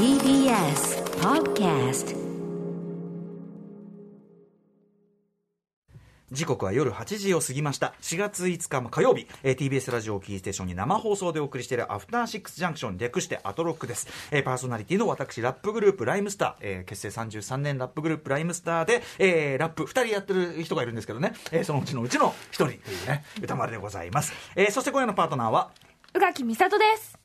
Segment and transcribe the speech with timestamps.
[0.00, 2.16] TBS Podcast
[6.32, 7.92] 時刻は夜8時を過ぎました。
[8.00, 25.72] 4月5日火曜日、えー、TBS ラジオキーステーションに生放送でお送りしているアフターシックスジャンクション略してアトロックです、えー、パーソナリティの私ラップグループライムスター、えー、結成33年ラップグループライムスターで、えー、ラップ2人やってる人がいるんですけどね、えー、そのうちのうちの1人というね歌丸でございます、えー、そして今夜のパートナーは
[26.14, 27.19] 宇垣美里です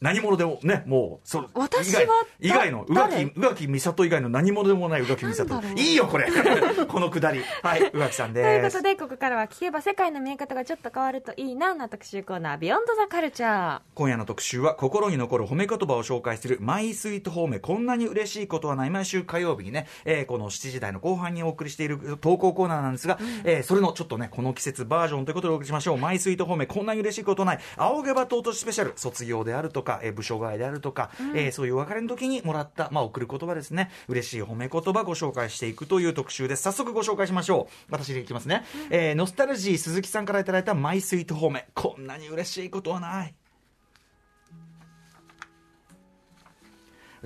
[0.00, 2.02] 何者でもねもうそ私は
[2.38, 5.62] 以外の宇垣宇垣美里以外の何者でもない宇垣美里。
[5.76, 6.28] いいよこれ。
[6.88, 7.42] このくだり。
[7.62, 8.44] はい宇垣さんです。
[8.44, 33.90] ということでここからは聞けば世界の見え方がちょっと変わるといいなな特集コーナー「ビヨンドザカルチャー今夜の特集は心に残る褒め言葉を紹介する「マイスイート褒めこんなに嬉しいことはない」毎週火曜日にね、えー、この7時台の後半にお送りしている投稿コーナーなんですが、うん、えー、それのちょっとねこの季節バージョンということでお送りしましょう「マイスイート褒めこんなに嬉しいことはない」青毛羽と落としスペシャル卒業であるとか、えー、部署外であるとか、うん、えー、そういう別れの時にもらった、まあ、送る言葉ですね。
[34.08, 36.62] 嬉しい褒め言葉ご紹介していくという特集です。
[36.62, 37.92] 早速ご紹介しましょう。
[37.92, 41.66] 私でいきますね、うん、えー、ノスタルジー鈴木さんからいただいたマイスイート褒め。
[41.74, 43.34] こんなに嬉しいことはない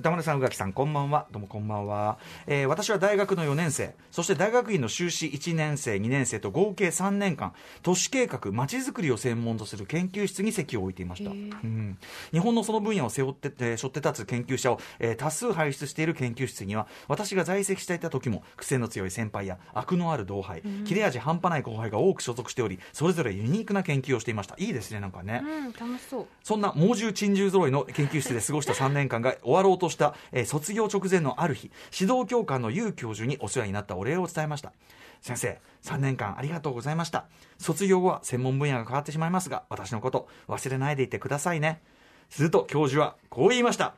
[0.01, 1.27] 歌丸さん、宇垣さん、こんばんは。
[1.31, 2.17] どうもこんばんは。
[2.47, 11.29] えー、私は大学の4年生、そして大学院の修士1年生、2年生と合計3年間、都市計画、まちづくりを専門とする研究室に席を置いていました。
[11.29, 11.99] うん、
[12.31, 24.55] 日本のその分野を背負って、えー、背負って立つ研究者を、えー、多数輩出している研究室には、私が在籍していた時も、癖の強い先輩や悪のある同輩、切れ味半端ない後輩が多く所属しており、それぞれユニークな研究をしていました。
[24.57, 25.43] いいですね、なんかね。
[25.45, 26.25] うん、楽しそう。
[26.41, 34.73] そんな猛獣珍獣揃いの研究室で過ごした3年間が終わろうとした、えー、卒業直前のある日指導教官のユウ教授にお世話になったお礼を伝えました。
[35.21, 37.25] 先生3年間ありがとうございました。
[37.59, 41.81] 卒業後は専門分野が変わってしまいますが私のこと忘れないでいてくださいね。
[42.29, 43.95] すると教授はこう言いました。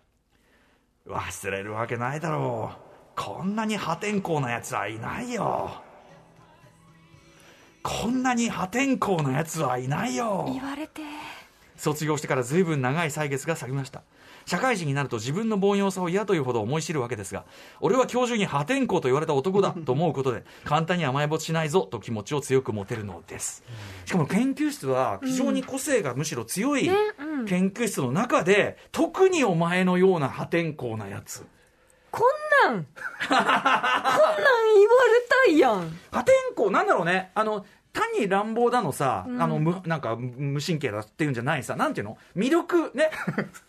[1.07, 2.93] 忘れるわけないだろう。
[3.15, 5.81] こんなに破天荒なやつはいないよ。
[7.83, 10.49] こんなに破天荒なやつはいないよ。
[10.51, 11.01] 言われて。
[11.83, 14.03] 卒業してから随分長い歳月が過ぎました
[14.45, 17.45] 社会人になると自分の凡庸さを嫌というほど思い知るわけですが
[17.79, 23.63] 俺は教授に破天荒と言われた男だと思うことで簡単に甘えぼちしないぞと気持ちを強く持てるのです。
[24.05, 26.89] しかも研究室は非常に個性がむしろ強い
[27.47, 31.45] 研究室の中で特にお前のような破天荒なやつ。
[32.11, 32.85] こんなん。
[33.27, 34.45] こんなん言われ
[35.45, 35.97] たいやん。
[36.11, 37.31] 破天荒なんだろうね。
[37.33, 42.17] あの単に乱暴だのさ、うん、あのむなんか無神経だっていうんじゃないさなんていうの？
[42.35, 43.09] 魅力ね。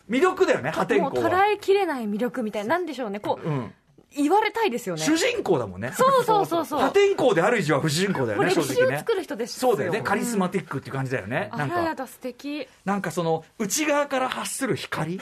[0.09, 1.31] 魅力だよね 破天荒は。
[1.31, 2.79] 捉えきれない魅力みたいな。
[2.79, 3.21] んでしょうね。
[3.21, 3.73] こう、うん。
[4.17, 5.03] 言われたいですよね。
[5.03, 5.93] 主人公だもんね。
[5.93, 6.81] そうそうそうそう。
[6.81, 8.99] 破天荒である以上は不主人公だよね正直ね。
[8.99, 10.03] 作る人ですそうだよね。
[10.03, 11.83] カリスマティックっていう感じだよね、うん、なんか。
[11.83, 12.69] やだ素敵。
[12.85, 15.21] なんかその内側から発する光？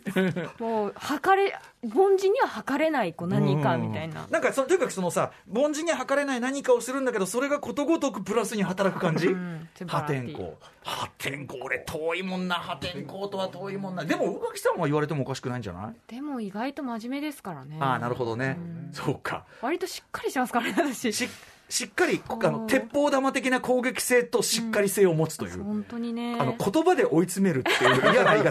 [0.60, 10.50] もう測れ凡人には測れないこう何かみたいな、なんかそとにかくそのさ凡人には測れない何かをするんだけどそれがことごとくプラスに働く感じ、うん、破天荒。
[10.82, 12.56] 破天荒俺遠いもんな。
[12.56, 14.04] 破天荒とは遠いもんな。
[14.04, 15.94] でも宇垣さんは言われてもおかしくないんじゃない？
[16.06, 17.76] でも意外と真面目ですからね。
[17.80, 19.44] ああなるほどね、うん、そうか。
[19.62, 21.12] 割としっかりしますからね私。
[21.12, 21.28] し
[21.68, 26.36] しっかりあの鉄砲玉的な攻撃性としっかり性を持つという、うん、本当にね。
[26.38, 28.34] あの言葉で追い詰めるっていう嫌な。
[28.34, 28.44] 言い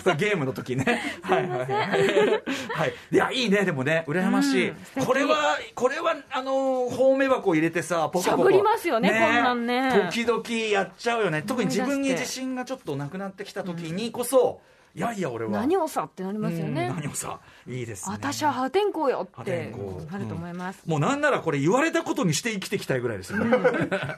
[0.00, 1.02] 方ゲームの時ね。
[1.22, 4.04] はいはいはい、はい、いやいいねでもね。
[4.06, 6.52] 羨ましい、うん、これはこれはあの
[6.88, 10.10] 褒め箱入れてさポコポコりますよね、ね、こんなんね。
[10.12, 11.42] 時々やっちゃうよね。
[11.42, 15.50] 特に自分に自信がちょっとなくなってきた時にこそ、うんいやいや俺は。
[15.50, 17.38] 何をさってなりますよね、何をさ。
[17.68, 18.14] いいですね。
[18.14, 19.70] 私は破天荒よって
[20.10, 23.58] なると思います、もうなんならこれ言われたことにして生きていきたいぐらいですよね、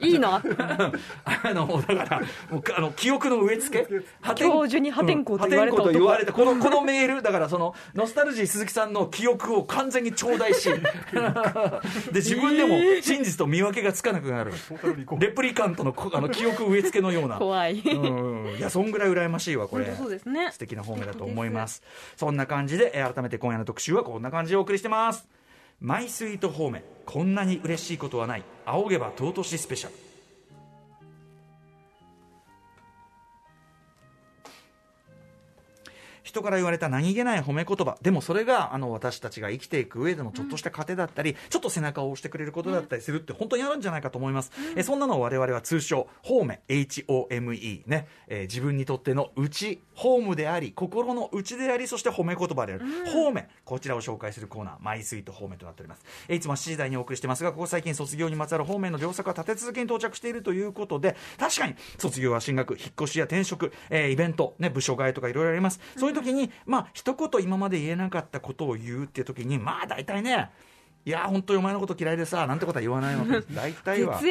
[0.01, 0.43] いいのあ
[1.53, 3.89] のだからもうあの記憶の植え付け。
[4.37, 10.71] 教授に破天荒と言われた、言われたこの このメールだからそのノスタルジー鈴木さんの記憶を完全に頂戴し
[12.13, 14.53] で自分でも真実と見分けがつかなくなる。
[15.19, 17.39] レプリカントのあの記憶植え付けのような。
[17.39, 19.93] 怖い、うん、いやそんぐらい羨ましいわこれ。
[19.97, 20.51] そうですね。
[20.53, 21.83] 素敵な方面だと思います。
[22.17, 25.29] そんな感じで、改めて今夜の特集はこんな感じでお送りしてます。
[25.81, 28.43] マイスイート方面こんなに嬉しいことはない。
[28.67, 30.08] 仰げば尊しスペシャル。
[36.29, 37.97] 人から言われた何気ない褒め言葉。
[38.03, 54.75] でもそれがあの私たちが生きていく上でのちょっとした糧だったり、うん、ちょっと背中を押してくれることだったりするって本当にあるんじゃないかと思います、うん、えそんなのを我々は通称ホーメ HOME ね、えー、自分にとっての内ホームであり心の内でありそして褒め言葉である、うん、ホーメこちらを紹介するコーナー。
[54.81, 65.81] マイスイートホーメとなっております、えー、いつも7時台にお送りしてますがここ最近卒業にまつわる方面の良作は立て続けに到着しているということで確かに卒業は進学引っ越しや転職、えー、イベント、ね、部署替えとかいろいろあります。
[65.97, 70.51] そういう時にまあ一言今まで言えなかったことを言うっていう時にまあ大体ね
[71.05, 73.47] いや本当にお前のこと嫌いでさなんてことは言わないわけです。
[73.55, 74.21] 大体は。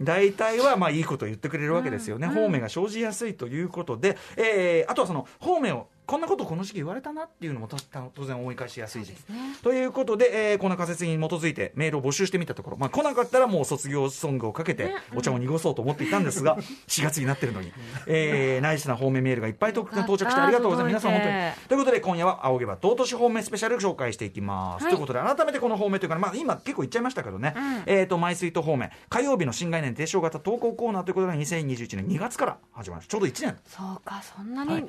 [0.00, 9.22] 大体はまあいいことを言ってくれるわけですよね、方面が生じやすいということで、えーあとはその方面をこんなことこの時期言われたなっていうのも当然思い返しやすい時期、
[9.62, 16.56] ということで、えーこんな仮説に基づいてメールを募集してみたところ、まあ、来なかったらもう卒業ソングをかけてお茶を濁そうと思っていたんですが、
[16.88, 17.74] 4月になってるのに、
[18.06, 20.98] えーナイスな方面メールがいっぱい到到着してありがとうございます。
[20.98, 21.68] 皆さん本当に。
[21.68, 24.94] ということで今夜は青毛羽東都市方面スペシャル紹介していきます、はい。
[24.94, 27.54] ということで改めてこの方面というか、まあ、今結構言っちゃいましたけどね、
[27.84, 28.90] えー、とマイスイート方面。
[29.10, 33.58] 火曜日の新概念提唱型投稿コーナーということで2021年2月から始まりましたちょうど1年。
[33.66, 34.88] そうかそんなに、はい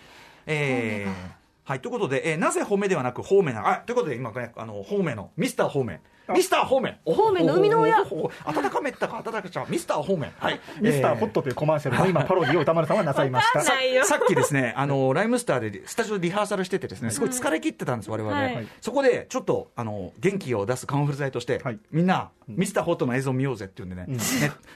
[0.51, 1.39] えー。
[1.63, 3.67] はい、ということで、えーなぜ褒めではなく方面なの？
[3.67, 5.99] あということで今ねあの方面のミスター方面
[6.33, 8.29] ミスター方面お方面の生みの親温
[8.69, 13.73] かめったか温かちゃんミスター方面はいミスターホットというコマーシャルの今パロディを歌丸さんはなさいましたさ
[14.17, 24.21] っきですね、あのライムスターでスタジオでリハーサルしててですね、すごい疲れ切ってたんです、我々、はいそこでちょっとあの元気を出すカンフル剤として、はいみんな、ミスターホットの映像を見ようぜっていうんでね、うんネ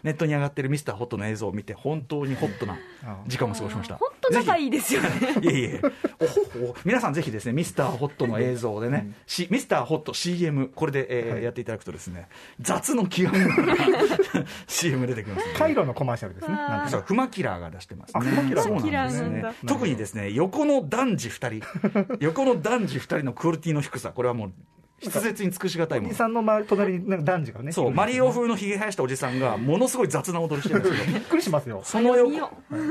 [0.03, 2.77] ネットに上がってるミスターホットの映像を見て、本当にホットな
[3.27, 3.95] 時間を過ごしました。
[3.95, 5.09] 本当仲いいですよね
[5.41, 5.81] いえいえ、
[6.19, 12.27] おほほ皆さんぜひですね、ミスターホットの映像でね、しミスターホット CM、これで、えーはいやっていただくとですね、
[12.59, 13.47] 雑の極みの
[14.67, 18.21] CM 出てきますんでカイロのコマーシャルですねなんかそうフマキラーが出してますね。
[18.21, 19.53] あフマキラーそうなんですねだ。
[19.67, 24.53] 特にですね、横の男児2人、横の男児2人のクオリティの低さ、これはもう、
[25.09, 26.09] 筆舌に尽くしがたいもの。
[26.09, 31.81] おじさんの周り隣になんか男児がねそう、マリオび風のひげ生やしたおじさんが、ものすごい雑な踊りしてるんですけど、 っくりしますよ。
[31.83, 32.31] その横。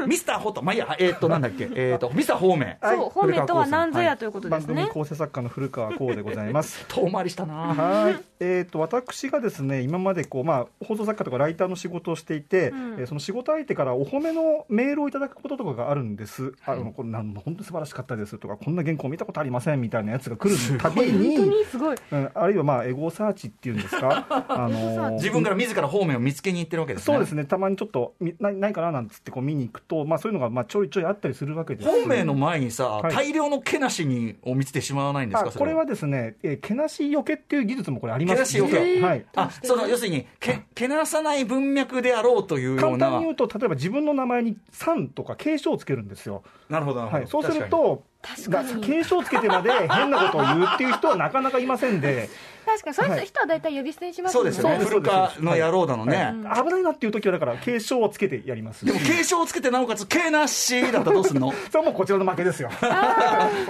[0.06, 2.76] ミスターホット、まあいいや、えーっと、なんだっけ、えーっと、ミスター方面。
[2.80, 2.96] はい。
[2.96, 6.84] そう方面とは何ぞやということで番すね、組構成作家の古川光でございます。
[6.88, 7.54] 遠回りしたな。
[7.54, 12.72] はい、えー、と私がですね今までこう、まあ、放送作家とかライターの仕事をしていて、
[13.06, 24.26] その仕事相手からお褒めのメールをいただくこととかがあるんです、あのこれなん本当に素晴らしかったですとかこんな原稿見たことありませんみたいなやつが来るたびに本当にすごいうん、あるいはまあエゴサーチっていうんですか？
[24.49, 27.14] あのー自分から自ら方面を見つけに行ってるわけですね。
[27.14, 31.88] そうですねたまにちょっとみなないかななんつってこう見に行くと、まあ、そういうのがまあちょいちょいあったりするわけです。
[31.88, 33.14] 方面の前にさ、はい。
[33.14, 38.34] 大量の毛なしにを見つけてしまわないんですか、これはですね、えー、けなしよけっていう技術もこれあります。
[38.37, 39.00] けなしよけ。
[39.00, 39.25] はい。
[39.37, 42.82] あその要するにけ、けなさない文脈であろうというような。
[42.82, 48.80] 簡単に言うと例えば自分の名前に「さん」とか継承をつけるんですよ、なるほどなるほど、はい、そうすると確かに。
[48.80, 52.28] 継承をつけてまで変なことを言うっていう人はなかなかいませんで。
[52.64, 53.26] 確かにそういうはい。
[53.26, 54.52] 人は大体呼び捨てにしますもんね。
[54.52, 54.84] そうですよね。
[54.84, 56.64] 古川の野郎だのね、はい。
[56.64, 58.84] 危ないなっていう時はだから継承をつけてやります。
[58.84, 61.52] でも継承をつけてなおかつけなしだったらどうすんの？
[61.70, 62.70] それはもうこちらの負けですよ。
[62.78, 62.86] そ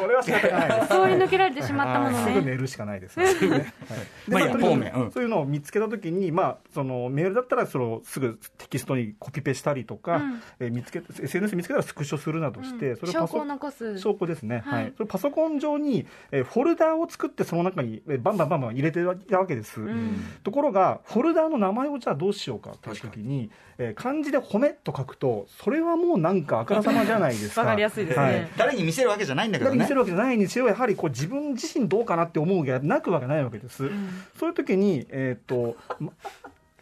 [0.07, 0.89] れは仕方がないです。
[0.89, 2.25] 通り抜けられてしまったものね。
[2.35, 3.73] すぐ寝るしかないです、はいで
[4.29, 4.43] まあ
[5.13, 10.43] そういうのを見つけたときに、まあ、そのメールだったらそのすぐテキストにコピペしたりとか、うん。
[10.61, 13.99] えー見つけ SNS 見つけたらスクショするなどして、それをパソ証拠を残す。
[13.99, 14.89] 証拠ですね、ははい。
[14.89, 20.25] いそれパソコン上に、えーフォルダーを作ってその中にえーバンバンバンバン入れてたわけです、ん。
[20.43, 27.63] ところがフォルダーの名前をじゃあどうしようかという時に、えー漢字で「褒め」と書くとそれはもうなんかあからさまじゃないですか。
[27.63, 28.25] わかりやすいですね。
[28.25, 28.49] はい。
[28.57, 29.77] 誰に見せるわけじゃないんだけどね。
[29.77, 33.91] 誰に見せるわけじゃないにしろやはりこう自分自身どうかなって思うがなくはないわけです、
[34.39, 36.13] そういう時にえっ、とま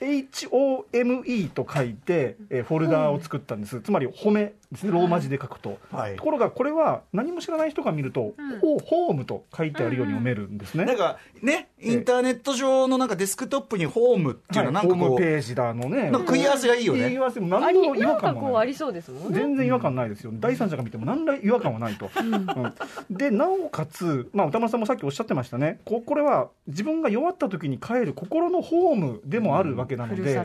[0.00, 4.92] HOME と書いて、えーフォルダーを作ったんです、つまり褒めですね。
[4.92, 6.16] ローマ字で書くと、はい。
[6.16, 8.60] ところがこれは何も知らない人が見ると、うん。
[8.60, 16.10] ホホームと書いてあるように読めるんですね、なんかねインターネット上のなんかデスクトップにホームっていうのははい、ホームなんかこう、ページだのね。
[16.10, 17.00] なんか食い合わせがいいよね。
[17.00, 19.38] 食い合わせもあ何の違和感もないこうありそうですもんね。
[19.38, 22.46] 全然違和感ないですよ、第三者が見ても何ら違和感はないと、うん。
[23.10, 25.80] でなおかつ、まあ、歌丸さんもさっきおっしゃってましたね。
[25.84, 30.38] ここれは自分が弱った時に帰る心のホームでもあるわけなので、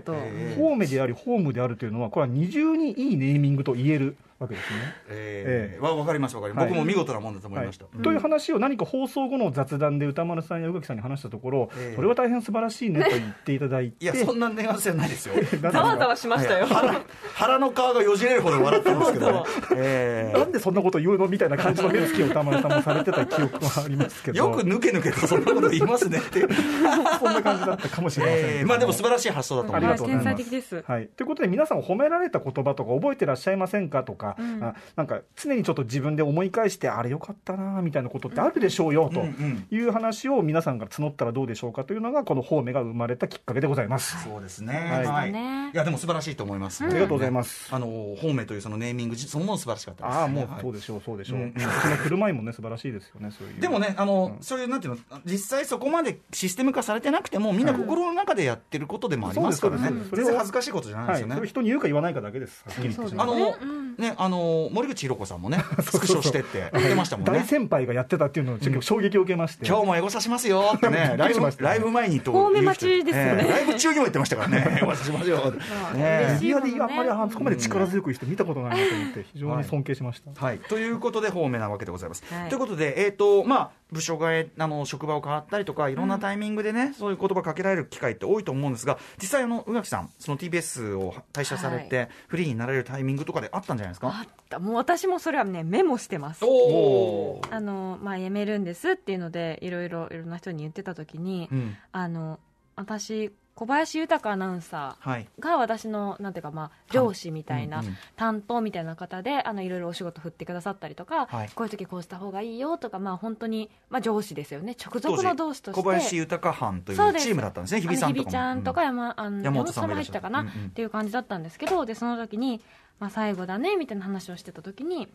[0.57, 4.95] ホームでありホームであるというのはこれは二重にいいネーミングと言えるわけですね。
[5.07, 6.73] えーわ分かります分かります、はい。
[6.73, 8.01] 僕も見事なもんだと思いました、はい。
[8.01, 11.95] という話を何か放送後の雑談で歌丸さんや宇垣さんに話したところ、ええ。
[11.95, 14.03] それは大変素晴らしいねと言っていただいて。
[14.03, 15.35] いやそんな願わせはないですよ。
[15.61, 16.65] ざわざわしましたよ。
[16.65, 17.01] 腹
[17.33, 19.43] 腹の皮がよじれるほど笑ってますけどね、
[19.75, 24.37] えーなんでそんなこと言うのみたいな感じの目つきを歌丸さんもされてた記憶はありますけど。
[24.37, 26.41] よく抜け抜けとそんなこと言いますねって。
[27.19, 30.03] そんな感じだったかもしれませんえーまあでも素晴らしい発想だと思います。
[30.03, 30.33] ありがとうござい。
[30.33, 30.83] ます天才的です。
[30.85, 34.63] はい、ということで皆さん褒められた言葉とか覚えてらっしゃいませんかとか、うん。
[34.63, 39.67] あなんか常にちょっと自分で思い返してあれよかったなみたいなことってあるでしょうよとうんうん。
[39.69, 44.23] いう話を皆さんが募ったらどうでしょうかというのがこの方面が生まれたきっかけでございます。
[44.23, 45.31] そうですね、はい。
[45.31, 45.75] はい。
[45.75, 47.69] やでも素晴らしいと思います、ありがとうございます。
[47.73, 50.61] あの方面というそのネーミングそのもの素晴らしかったです、ああもうはい。
[50.61, 51.39] そうでしょうそうでしょう。
[51.39, 51.53] うん。
[51.53, 53.61] その振る舞いもね素晴らしいですよねそういう。
[53.61, 53.67] で。
[53.67, 54.43] もね、あの、うん。
[54.43, 59.91] そういうなんていうの、実際そこまでシステム化されてなくても、みんな心の中でやってることでもありますからね。
[60.13, 61.47] 全然恥ずかしいことじゃないですよね。
[61.47, 62.63] 人に言うか言わないかだけです。
[62.65, 67.39] はっきり言ってしまうあの、うんね、あの森口博子さんもね スクショしてって言ってましたもんね。
[67.39, 73.43] 大先輩がやってたっていうのをちょっと衝撃を受けまして、今日もエゴさしますよってね、 ライブライブ前にと遠目待ちですよね。
[73.43, 75.57] ええライブ中にも言ってましたからね、 エゴさしますよって。
[75.57, 76.39] まあね。
[76.41, 82.23] いリアであんまりあそこまで力強く人見たことないなと思って非常に尊敬しました、はい、ということで方面なわけでございます。
[82.31, 82.49] はい。
[82.49, 94.09] ということで、えーとまあ、部署替えあの職場を変わったりとかいろんなタイミングでね、そういう言葉かけられる機会って多いと思うんですが実際あの宇垣さんその TBS を退社されて、フリーになられるタイミングとかであったんじゃないですか？
[94.09, 94.59] あった。
[94.59, 96.43] もう私もそれはねメモしてます。
[96.43, 101.77] あのまあ辞めるんですっていうのでいろいろいろんな人に言ってた時に、うん。
[101.91, 102.39] あの
[102.75, 105.27] 私小林豊アナウンサはい。
[105.39, 107.83] ーが私のなんていうかまあ上司みたいな、
[108.17, 111.49] 担当みたいな方であのいろいろお仕事振ってくださったりとか、はい。
[111.55, 114.75] こういう時こうした方がいいよとかまあ本当にまあ上司ですよね。
[114.79, 122.61] 直属の同志として小林豊班といそうチームだったんですね日比さんとか日比ちゃんとか山,、あの山山本さんも入ったかな、っていう感じだったんですけどでその時に、
[122.99, 125.07] まあ、最後だねみたいな話をしてた時に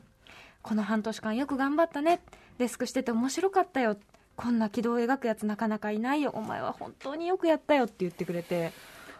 [0.62, 2.20] この半年間よく頑張ったね
[2.59, 3.97] デスクしてて面白かったよ
[4.40, 6.30] こんな軌道を描くやつなかなかいないよ。
[6.35, 8.73] お前は本当によくやったよって言ってくれて。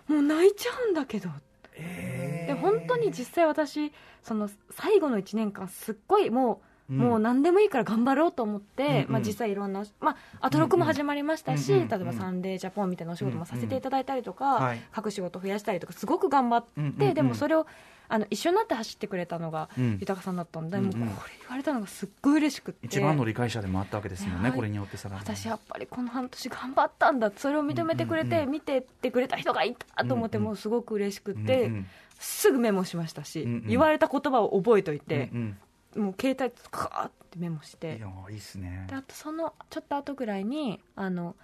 [0.09, 1.29] もう泣いちゃうんだけど。
[1.77, 6.99] で本当に実際私その最後の1年間すっごいもう、うん。
[6.99, 9.07] もう何でもいいから頑張ろうと思って、うんうん。
[9.13, 14.83] まあ、実際いろんな、まあ、アトロクも始まりましたし、うんうん例えば「サンデージャポン」みたいなお仕事もさせていただいたりとか、うんうんはい。
[14.93, 17.67] 各仕事増やしたりとかすごく頑張って、うんうんうんでもそれを
[18.13, 19.99] あの一緒になって走ってくれたのがうん。
[20.01, 31.87] 豊さんだったんで、うんうんもうこれ言われたのがすっごい嬉しくって一番の理解者でもあったわけですもんねはいこれによってさらに私やっぱりこの半年頑張ったんだそれを認めてくれて、うんうんうん見てってくれた人がいたと思って、うんうんもうすごく嬉しくって、うんうん
[32.23, 33.67] すぐメモしましたし、うんうん。
[33.67, 35.31] 言われた言葉を覚えといて。
[35.33, 35.57] う、ん
[35.97, 37.93] もう携帯カーってメモして。
[37.93, 38.87] うんいやいいっすね。
[38.89, 41.37] であとそのちょっと後ぐらいにあの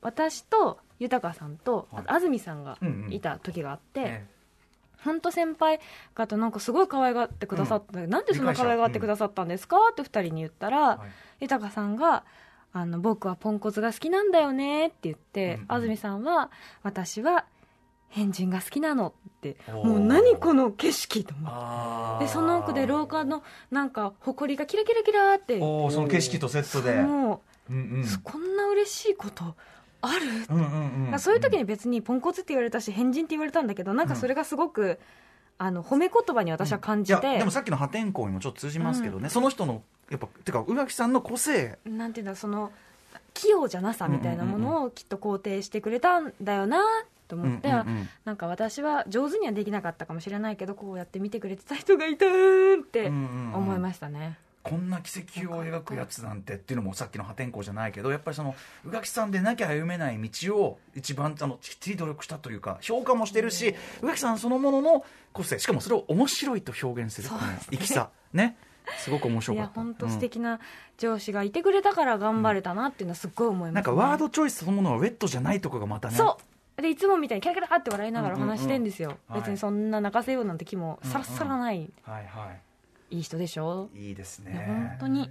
[0.00, 2.02] 私と豊さんと、はい。
[2.02, 3.12] あと安住さんがうんうん。
[3.12, 4.26] いた時があって、え
[5.04, 5.80] 本当先輩
[6.14, 11.04] 方なんかすごい可愛がってくださった、なんでそんな可愛がってくださったんですか、って二人に言ったら、は
[11.40, 11.44] い。
[11.44, 12.24] 豊さんが
[12.72, 15.66] あの「僕はポンコツが好きなんだよね」って言って、うんうん。
[15.68, 16.50] 安住さんは
[16.82, 17.46] 「私は
[18.08, 22.24] 変人が好きなの」ってもう何この景色と思って。
[22.26, 25.58] でその奥で廊下のなんか埃がキラキラキラって。
[25.58, 27.02] その景色とセットで。
[27.02, 27.72] もう。
[27.74, 28.00] んうん。
[28.02, 29.54] う、こんな嬉しいこと
[30.00, 34.98] ある、うんうんうんそういう時に別にポンコツって言われたし変人って言われたんだけどなんかそれがすごく、
[35.58, 41.78] あの褒め言葉に私は感じて、でもさっきの破天荒にもちょっと通じますけどね、その人のやっぱてか宇垣さんの個性。
[41.86, 42.72] なんていうんだその
[43.32, 46.82] 器用じゃなさみたいなものをきっと肯定してくれたんだよな
[47.26, 48.08] と思って、うんうんうん。
[48.24, 52.28] なんか私は上手にはできなかったかもしれないけどこうやって見てくれてた人がいたっ
[52.90, 54.38] て思いましたね。
[54.62, 67.40] こんな奇跡を描くやつなんてっていうのもさっきの破天荒じゃないけどやっぱりその宇垣さんでなきゃ歩めない道を一番あのきっちり努力したというか評価もしてるし宇垣さんそのものの個性しかもそれを面白いと表現するこの
[67.70, 68.56] 生きさね。
[68.98, 69.80] すごく面白いかった。
[69.80, 70.60] や本当素敵な
[70.96, 73.74] 上司がいてくれたから頑張れたなっていうのはすっごい思います、ね。
[73.74, 76.16] なんかワードチョイスそのものはウェットじゃないとこがまたね。
[76.16, 82.52] そうでいつもみたいにキャラキャラって笑いながらお話してんですよ、別にそんな泣かせようなんて気もさらさらない、はいは
[83.10, 83.16] い。
[83.16, 84.64] いい人でしょ、いいですね。
[84.66, 85.30] 本当に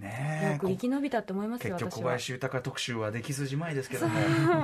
[0.00, 0.52] ねえ。
[0.52, 4.14] よく生き延びたって思いますよ結局小林豊特集はできずじまいですけども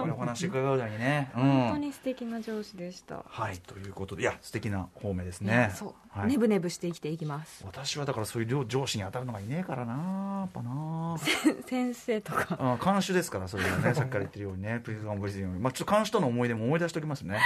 [0.00, 4.22] これお話伺うだにね、うん、本当に素敵な上司でした、はいということで。
[4.22, 5.72] いや素敵な方面ですね。
[5.74, 6.28] そう、はい。
[6.28, 7.64] ねぶねぶして生きていきます。
[7.66, 11.16] 私はだからそういう上上司に当たるのがいねえからなやっぱな。
[11.66, 12.56] 先生とか。
[12.58, 13.92] あ監修ですからそれはね。
[13.94, 14.80] さっきから言ってるようにね。
[14.82, 17.40] プリズンブリズンようにまあちょっと監修との思い出も思い出しておきますね。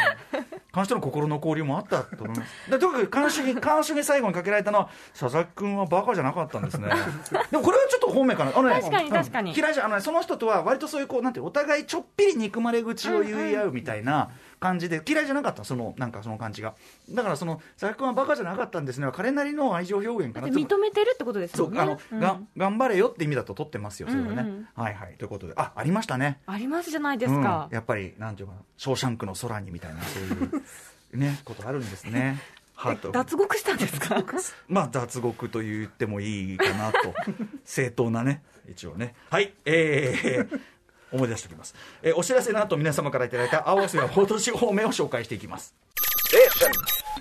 [0.75, 2.71] 監修との心の交流もあったと思います。
[2.71, 6.89] でとにかく監修に監修に最後にかけられたのは佐々木君はバカじゃなかったんですね。
[7.51, 8.53] でもこれはちょっと方面かな。
[8.57, 9.51] あの、ね、確かに確かに。
[9.51, 14.31] うん嫌いじゃあの、ね、その人とは割とそういうこうなんてお互いちょっぴり憎まれ口を言い合うみたいな
[14.61, 16.75] 感じで、嫌いじゃなかったそのなんかその感じが。
[17.11, 20.47] だからその佐々木君はバカじゃなかったんですねは彼なりの愛情表現かな。
[20.47, 21.77] だって認めてるってことですよね。
[21.77, 22.21] そうあの、うん。
[22.21, 25.15] が頑張れよって意味だと取ってますよそれはね、うんうんはいはい。
[25.19, 25.55] ということで。
[25.57, 26.41] あありましたね。
[26.47, 27.69] ありますじゃないですか。
[27.71, 32.39] うん、やっぱりなんていうかな「ショーシャンクの空に」みたいなそういうねことあるんですね
[32.81, 33.11] ハート。
[33.11, 34.23] 脱獄したんですか？
[34.69, 36.99] まあ脱獄と言ってもいいかなと。
[37.65, 38.43] 正当なね。
[38.69, 39.15] 一応ね。
[39.31, 39.53] はい。
[39.65, 40.61] えー
[41.11, 45.75] 思い出しておきます、えーお知らせの後皆様からいただいた青瀬や報道方面を紹介していきます。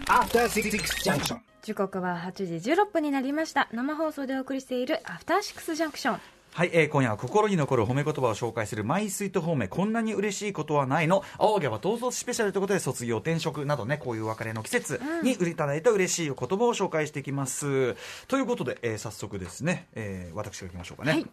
[0.07, 0.69] After Six
[1.09, 1.39] Junction.
[1.63, 3.67] 時刻は8時16分になりました。
[3.71, 6.19] 生放送でお送りしているアフターシックスジャンクション
[6.53, 11.23] はい、えー今夜は心に残る褒め言葉を紹介するマイスイート方面こんなに嬉しいことはないの。
[11.37, 17.95] 青毛は闘争スペシャルということで卒業転職などねこういう別れの季節にいただいた嬉しい言葉を紹介していきます、
[18.27, 21.25] ということで、えー早速ですね、えー私がいきましょうかね、はい。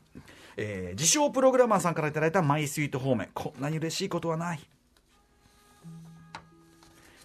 [0.58, 4.60] えー自称プログラマーさんからいただいたマイスイート方面こんなに嬉しいことはない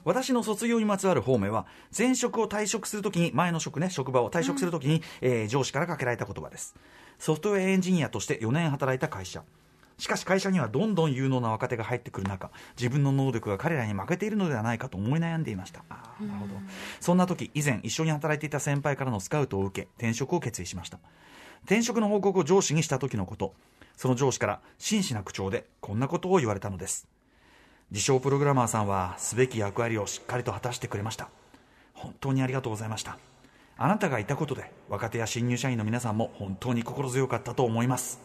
[0.05, 1.65] 私の卒業にまつわる方面は
[1.95, 6.75] 前職を退職するときに前の職ね職場を退職するときに、えー上司からかけられた言葉です。
[7.17, 9.43] ソフトウェアエンジニアとして4年働いた会社。
[9.97, 15.83] しかし会社にはどんどん有能な若手が入ってくる中自分の能力が彼らに負けているのではないかと思い悩んでいました。
[15.89, 16.53] あーなるほど。
[17.01, 20.99] そんな時以前一緒に働いていた先輩からのスカウトを受け転職を決意しました。
[21.65, 23.53] 転職の報告を上司にした時のこと。
[23.99, 27.05] その上司から真摯な口調でこんなことを言われたのです
[27.91, 31.29] 自称プログラマーさんはすべき役割をしっかりと果たしてくれました。
[31.93, 33.17] 本当にありがとうございました。
[33.77, 38.19] あなたがいたことで若手や新入社員の皆さんも本当に心強かったと思います。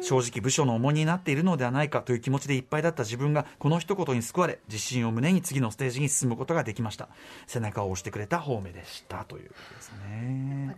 [0.00, 3.02] 正直部署の重荷になっているのではないかという気持ちでいっぱいだった。
[3.02, 7.08] 自分がこの一言に救われ自信を胸に次のステージに進むことができました。
[7.46, 9.24] 背中を押してくれた方面でした。
[9.24, 10.76] ということですね。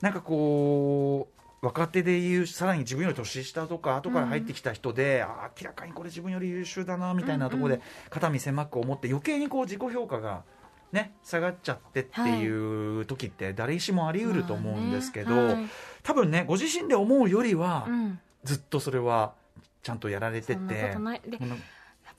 [0.00, 10.42] なんかこう若手でいうさらに自分より年下とか後から入ってきた人で、あ明らかにこれ自分より優秀だなみたいなところで肩身狭く思って余計にこう自己評価が
[10.92, 15.66] ね下がっちゃってっていう時って誰しもあり得ると思うんですけど、はい。
[16.02, 18.20] 多分ねご自身で思うよりは、うん。
[18.44, 19.34] ずっとそれは
[19.82, 20.96] ちゃんとやられてて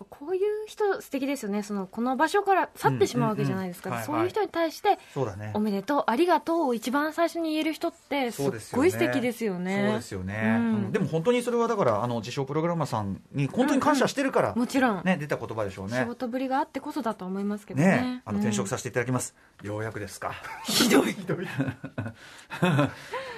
[0.06, 1.63] こういう人素敵ですよね。
[1.63, 5.51] そのこの場所から去ってしまうわけじゃないですか、そういう人に対してそうだね。
[5.54, 9.88] おめでとうありがとうを一番最初に言える人ってすっごい素敵ですよね。
[9.89, 15.98] そうですよね、でも本当にそれはだからあの自称プログラマーさんに本当に感謝してるから、もちろん、ね、出た言葉でしょうね。
[15.98, 17.88] 仕事ぶりがあってこそだと思いますけどね。
[17.88, 20.34] ねあの転職ささせていただきます、ようやくですか。
[20.63, 21.16] ひどい。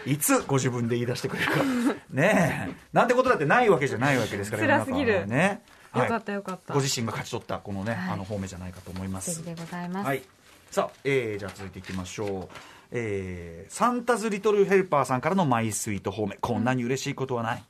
[0.06, 0.18] い。
[0.18, 1.64] つご自分で言い出してくれるか。
[2.12, 2.76] ねえ。
[2.94, 5.26] なんてことだってないわけじゃないわけですから辛すぎる。
[5.28, 5.62] ね
[5.96, 6.74] よかっはいたよかった。
[6.74, 8.14] ご自身が勝ち取ったこのね、はい。
[8.14, 9.32] あの方面じゃないかと思います。
[9.32, 10.24] 素敵でございます、はい、
[10.72, 12.56] さあ、えーじゃあ続いていきましょう、
[12.92, 17.64] えーサンタズ・リトル・ヘルパーさんからのマイスイート方面こんなに嬉しいことはない、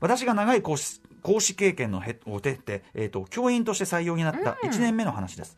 [0.00, 5.56] 私が長い講師講師経験のへを経て、えー、と教員として採用になった1年目の話です、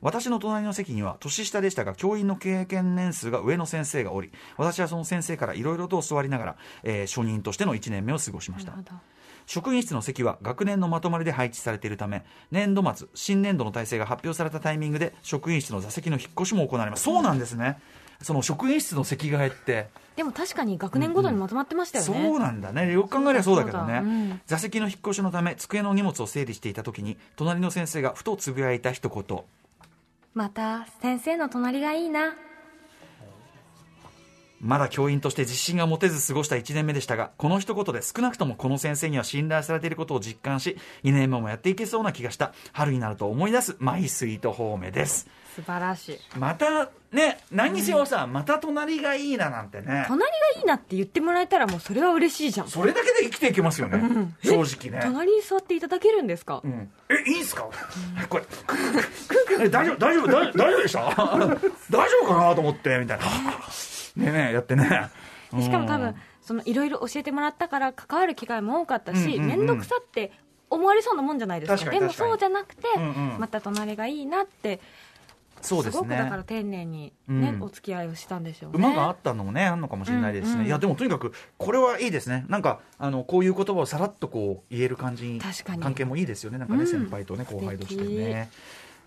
[0.00, 8.72] 私の隣の席には年下でしたが教員の経験年数が上の先生がおり私はその先生からいろいろと教わりながら、えー初任としての1年目を過ごしました
[9.46, 17.04] 職員室の席は学年のまとまりで配置されているため年度末新年度の体制が発表されたタイミングで職員室の座席の引っ越しも行われます。
[17.04, 17.78] そうなんですね。
[18.22, 19.88] その職員室の席替えって。
[20.16, 22.92] でも確かに学年ごとにまとまってましたよね、そうなんだね。
[22.92, 24.40] よく考えればそうだけどね、うん。
[24.46, 29.38] 座席の引っ越しのため机の荷物を整理していた時に隣の先生がふとつぶやいた一言。
[30.34, 32.34] また先生の隣がいいな
[34.62, 42.52] まだ教員として自信が持てず過ごした1年目でしたがこの一言で少なくともこの先生には信頼されていることを実感し2年目もやっていけそうな気がした。
[42.72, 45.26] 春になると思い出すマイスイート方面です。
[45.56, 46.18] 素晴らしい。
[46.38, 50.04] またね何にせよさ、また隣がいいななんてね。
[50.08, 50.22] 隣
[50.54, 52.68] がいいなって言ってもらえたらもうそれは嬉しいじゃん。
[52.68, 54.00] それだけで生きていけますよね、
[54.42, 56.90] 正直ね、隣に座っていただけるんですか、うん。
[57.10, 57.68] えいいんすか、
[58.30, 58.44] これ。
[59.60, 61.00] え大丈夫大丈夫大丈夫でした？
[61.90, 63.24] 大丈夫かなと思ってみたいな
[64.16, 65.10] ねやってね。
[65.60, 70.32] しかも多分うんそのいろいろ教えてもらったから関わる機会も多かったし面倒、くさって
[70.68, 71.90] 思われそうなもんじゃないですか。
[71.90, 73.38] でもそうじゃなくて、うんうん。
[73.38, 74.80] また隣がいいなって
[75.60, 77.62] そうですすごくだからね丁寧にね、うん。
[77.62, 78.78] お付き合いをしたんでしょうね。
[78.78, 80.66] 馬があったのもねあるのかもしれないですしね、うんうん。
[80.66, 82.44] いやでもとにかくこれはいいですね。
[82.48, 85.40] なんかあのこういう言葉をさらっとこう言える感じに。
[85.40, 86.58] 関係もいいですよね。
[86.58, 86.86] なんかね、うん。
[86.88, 88.50] 先輩とね後輩として素ね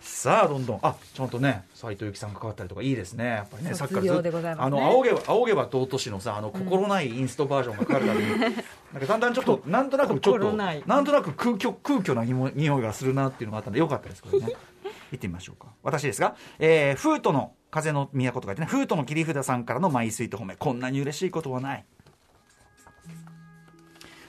[0.05, 0.79] さあどんどん。
[0.83, 3.25] あちゃんとね斉藤由貴さんが関わったりとかいいですね。
[3.25, 4.77] やっぱりねさっきからずっ卒業でございますね。
[4.77, 8.61] あの仰げば仰げば尊しのさあの心ないインストバージョンがかかるたびに、 なんか
[9.07, 14.53] だんだんちょっとなんとなくちょっと心なんとなく空虚空虚な匂い匂いがするなっていうのがあったんでよかったですこれね。
[15.11, 15.67] 行ってみましょうか。
[15.81, 20.55] 私ですが、えー、フートの風の都と書いてねフートの切り札さんからのマイスイート褒め。
[20.55, 21.85] こんなに嬉しいことはない。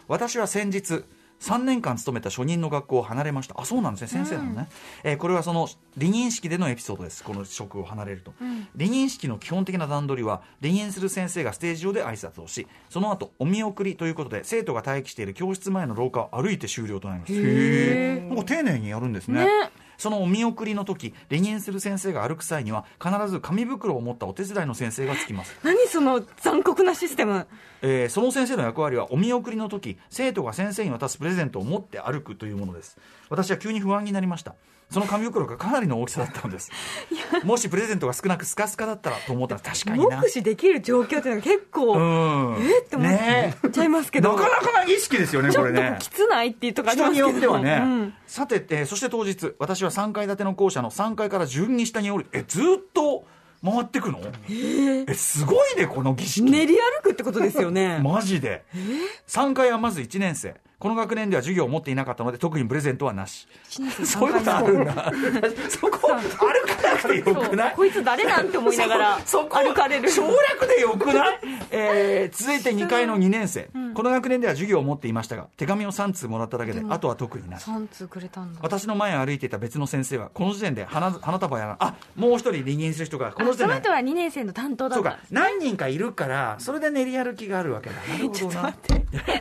[0.09, 1.05] 私は先日
[1.47, 3.55] 3年間勤めた初任の学校を離れました。
[3.59, 4.09] あそうなんですね。
[4.09, 4.69] 先生なのね、
[5.05, 7.23] えーこれはその離任式でのエピソードです。
[7.23, 8.33] この職を離れると、
[8.77, 17.33] 離任式の基本的な段取りは離任する先生がステージ上で挨拶をしその後お見送りということで生徒が待機している教室前の廊下を歩いて終了となります。
[17.33, 19.45] へえ丁寧にやるんですね。
[19.45, 19.51] ね
[19.99, 25.57] そのお見送りの時離任する先生が歩く際には必ず紙袋を持ったお手伝いの先生がつきます。
[25.63, 27.47] 何その残酷なシステム。
[27.83, 32.97] えーその先生の役割はお見送りの時生徒が先生に渡すプレゼントを持って歩くというものです。
[33.29, 34.55] 私は急に不安になりました
[34.91, 36.71] その紙袋がかなりの大きさだったのです。
[37.45, 40.21] もしプレゼントが少なくスカスカだったらと思ったら確かにな。
[40.21, 42.65] 目視できる状況っていうのが結構、うん。
[42.65, 48.15] えって思っねちゃいますけど、なかなかな意識ですよねちょっとこれねきつないっていうとこありま人によってはね、うん。
[48.27, 53.25] さて、えーそして当日私は3階建ての校舎の3階から順に下に降りえずーっと
[53.65, 54.21] 回ってくの？
[55.09, 56.43] えすごいねこの儀式。
[56.49, 57.99] 練り歩くってことですよね。
[58.05, 58.65] マジで。
[59.27, 63.49] 3階はまず1年生この学年では授業を持っていなかったので特にプレゼントはなし。
[63.71, 65.13] 1年生そういうことあるんだ。
[65.71, 67.75] そこ歩かなくてよくない？
[67.75, 77.65] こいつ誰なんて思いながらそこ歩かれる省略でよくない、えー続いて2階の2年生、この学年では授業を持っていましたが手紙を3通もらっただけであとは特になし。
[77.71, 78.61] 3通くれたんだ。
[78.63, 84.95] 私の前を歩いていた別の先生はこの時点で花花束やらあもう一人離任する人がこの時点であその人は2年生の担当だった。
[84.97, 87.97] そうか何人かいるからそれで練り歩きがあるわけだ。
[87.97, 88.75] なるほどな。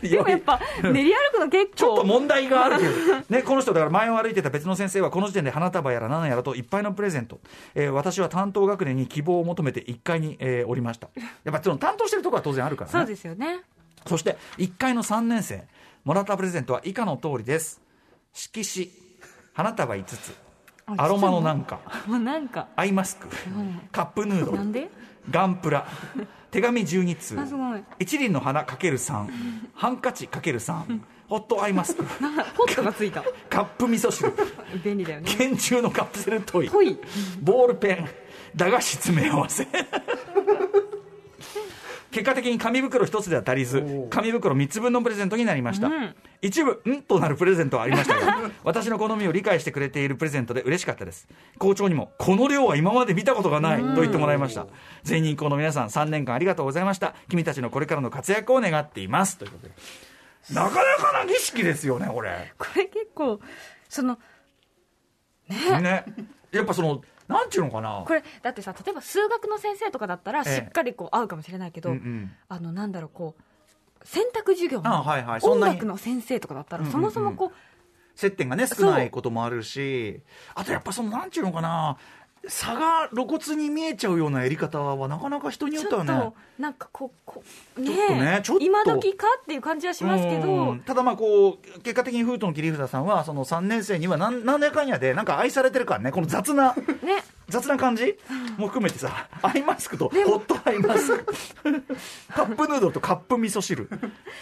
[0.01, 2.91] でも やっぱ練り歩くの結構ちょっと問題があるけど、
[3.29, 7.39] ね、この人だから前を歩いてた別の先生はこの時点で花束やら何やらといっぱいのプレゼント、
[7.73, 11.09] えー私は担当学年に希望を求めて1階に、えーおりました。
[11.43, 12.99] やっぱその担当してるところは当然あるからね。
[12.99, 13.61] そうですよね。
[14.05, 15.63] そして1階の3年生
[16.03, 17.81] もらったプレゼントは以下の通りです。
[18.33, 18.89] 色紙
[19.53, 20.35] 花束5つ。
[20.97, 21.79] アロマのなんか。
[22.05, 22.67] もうなんか。
[22.75, 23.27] アイマスク。
[23.91, 24.57] カップヌードル。
[24.57, 24.89] なんで？
[25.31, 25.87] ガンプラ。
[26.51, 27.37] 手紙12通。
[27.97, 29.27] 一輪の花かける3
[29.73, 32.03] ハンカチかける3ホットアイマスク。
[32.21, 33.23] なポットがついた。
[33.49, 34.31] カップ味噌汁。
[34.83, 35.35] 便利だよね。
[35.37, 36.97] 拳銃のカプセルトイトイ
[37.41, 38.09] ボールペン。
[38.55, 39.67] 駄菓子詰め合わせ。
[42.15, 44.07] 結果的に紙袋一つでは足りず。
[44.09, 46.15] 紙袋3つ分のプレゼントになりました、うん。
[46.41, 51.27] 一部んとなるプレゼントはありましたが 私の好みを理解してくれているプレゼントで嬉しかったです。
[51.57, 54.65] 校長にもこの量は今まで見たことがないと言ってもらいました。
[55.03, 57.15] 全人校の皆さん3年間ありがとうございました。
[57.27, 59.37] 君たちのこれからの活躍を願っています。
[59.37, 59.73] ということで
[60.53, 62.53] なかなかな儀式ですよねこれ。
[62.57, 63.39] これ結構
[63.89, 64.19] その
[65.49, 66.05] ね。
[66.51, 68.03] やっぱそのなんていうのかな。
[68.05, 70.55] これだってさ例えば数学の先生とかだったらええ。
[70.55, 72.31] しっかりこう合うかもしれないけど、うんうん。
[72.47, 75.03] あのなんだろうこう選択授業の
[75.41, 77.51] 音楽の先生とかだったらうんうんそもそもこう
[78.15, 80.21] 接点がね少ないこともあるし。
[80.53, 81.97] あとやっぱそのなんていうのかな
[82.47, 87.43] 差が露骨に見えちゃうようなやり方はなかなか人によっちょってはねとなんかこうこ
[87.77, 88.65] うねちょっとねちょっと。
[88.65, 90.79] 今時かっていう感じはしますけうどん。
[90.81, 98.17] ただまあこう結果的にフートの切り札さんはその3年生には何何やかんやでなんか愛されてるからねこの雑な ね雑な感じ？
[98.57, 101.25] も含めてさアイマスクとホットアイマスク。
[102.33, 103.89] カップヌードルとカップ味噌汁、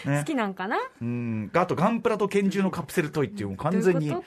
[0.04, 0.76] ね、好きなんかな？
[1.00, 1.50] うん。
[1.54, 4.10] あとガンプラと拳銃のカプセルトイっていうもう完全に。
[4.10, 4.22] 好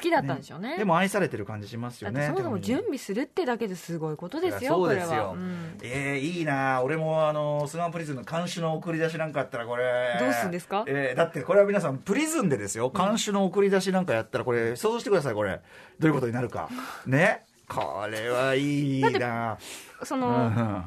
[0.00, 0.76] きだったんでしょうね。
[0.78, 2.26] でも愛されてる感じしますよね。
[2.28, 5.78] そもそも準備するってだけですごいことですよそうこれは、ですよ、うん。
[5.82, 6.82] えーいいな。
[6.82, 10.16] 俺もあのスガンプリズンの監修の送り出しなんかあったらこれ。
[10.18, 10.84] どうすんですか？
[10.86, 12.90] えーだってこれは皆さんプリズンでですよ。
[12.90, 15.60] 監修の送り出しなんかやったらこれ想像してくださいこれ。
[15.98, 16.68] どういうことになるか。
[17.06, 19.58] ねこれはいいな。
[20.02, 20.20] そうん。
[20.20, 20.84] の、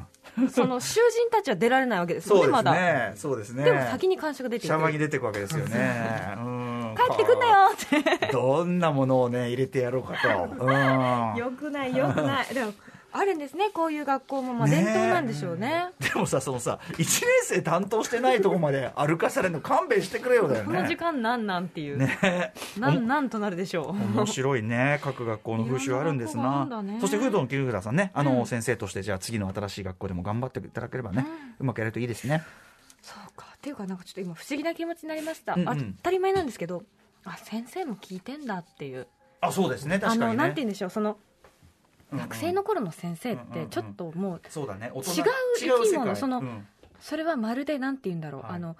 [0.50, 2.72] その囚人たちは出られないわけですよねまだ。
[2.72, 3.64] ねそうですね。
[3.64, 6.34] でも先に監視が出ていシャバにく出てくわけですよね。
[6.38, 6.94] うん。
[6.96, 8.26] 帰ってくんなよって。
[8.32, 12.54] どんなものをね入れてやろうかと、うん、よくないよくない。
[12.54, 12.72] でも
[13.10, 14.54] あるんですねこういう学校も。
[14.54, 15.88] まあ伝統なんでしょうね。
[15.98, 20.66] でもさそのさ1年生担当してないとこまで歩かされるの勘弁してくれよだよね。
[20.66, 23.88] この時間なんなんっていう、ねなんなんとなるでしょう。
[23.90, 25.00] 面白いね。
[25.02, 26.66] 各学校の風習あるんですな。
[26.82, 26.98] ね。
[27.00, 31.26] そしてフードの木札さんねあの、うん先生としてじゃあ次の新しい学校でも頑張っていただければね、
[31.58, 32.42] うまくやれるといいですね。
[33.02, 33.46] そうか。
[33.56, 35.68] っていうかなんかちょっと今不思議な気持ちになりました、うんうん。
[35.68, 36.82] あ当たり前なんですけど
[37.24, 39.06] あ先生も聞いてんだっていう。
[39.40, 39.96] あそうですね。
[39.96, 40.26] あ確かにね。
[40.28, 41.18] のなんて言うんでしょうそのうんうん
[42.12, 44.90] 学生の頃の先生ってちょっともうそうだね。
[44.94, 46.66] 大人違う生き物そのうん。
[47.00, 48.52] それはまるでなんて言うんだろう、はい。
[48.54, 48.76] あの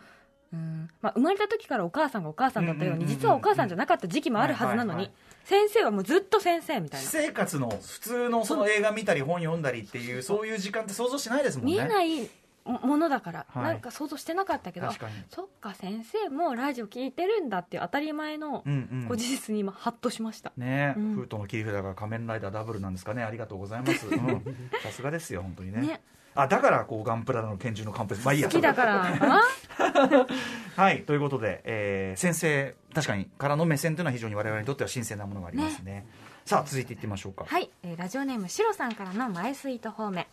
[0.52, 0.90] うん。
[1.02, 5.10] まあ、生まれた時からお母さんがお母さんだったように実はお母さんじゃなかった時期もあるはずなのに
[5.44, 7.20] 先生はもうずっと先生みたい私な。
[7.22, 10.22] 生活の普通のその映画見たり本読んだりっていう。
[10.22, 11.72] そういう時間って想像しないですもんね。
[11.72, 12.28] 見えない
[12.68, 13.64] もものだから、はい。
[13.64, 14.88] なんか想像してなかったけど
[15.30, 21.14] そっか先生もラジオ聞いてるんだっていう当たり前の事実に今ハッとしました、ねえ、うん。
[21.14, 23.22] フートの切り札が仮面ライダーダブルなんですかね。
[23.22, 24.06] ありがとうございます。
[24.06, 24.42] うん。
[24.82, 25.80] さすがですよ本当にね。
[25.80, 26.02] ね。
[26.34, 29.42] あだからこうガンプラの拳銃のカンプレスまあいいや好きだから
[30.76, 36.06] はいということで、えー先生確かにからの目線というのは非常に我々にとっては新鮮なものがありますね。
[36.44, 37.44] さあ続いていってみましょうか。
[37.46, 40.26] はい、えーラジオネームシロさんからのマイスイート方面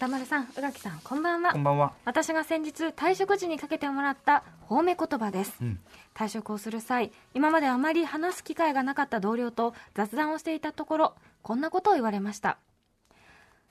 [0.00, 1.52] 歌丸さん宇垣さんこんばんは。
[1.52, 1.92] こんばんは。
[2.06, 5.78] 私が先日退職時にかけてもらった褒め言葉です、うん。
[6.14, 12.56] 退職をする際今まであまり話す機会がなかった同僚と雑談をしていたところこんなことを言われました。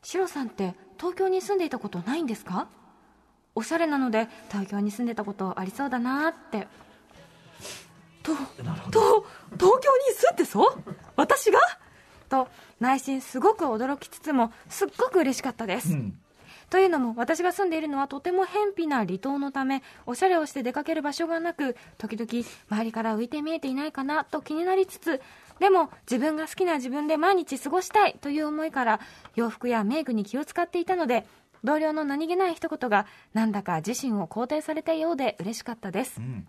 [0.04, 2.68] シロさんって東京に住んでいたことないんですか？
[3.56, 6.68] おしゃれなので東京に住んでたことありそうだなって。
[8.22, 8.36] と
[8.92, 9.26] と
[9.58, 10.96] 東京に住んでそう？
[11.16, 11.60] 私が？
[12.30, 12.48] と
[12.80, 16.18] 内心すごく驚きつつもすっごく嬉しかったです、うん。
[16.70, 25.22] というのも私が住んでいるのはとても偏僻な離島のためおしゃれをして出かける場所がなく時々周りから浮いて見えていないかなと気になりつつ
[25.60, 29.00] でも自分が好きな自分で毎日過ごしたいという思いから
[29.36, 31.26] 洋服やメイクに気を使っていたので
[31.64, 36.48] 同僚の何気ない一言がなんだか自身を肯定されたようで嬉しかったです、うん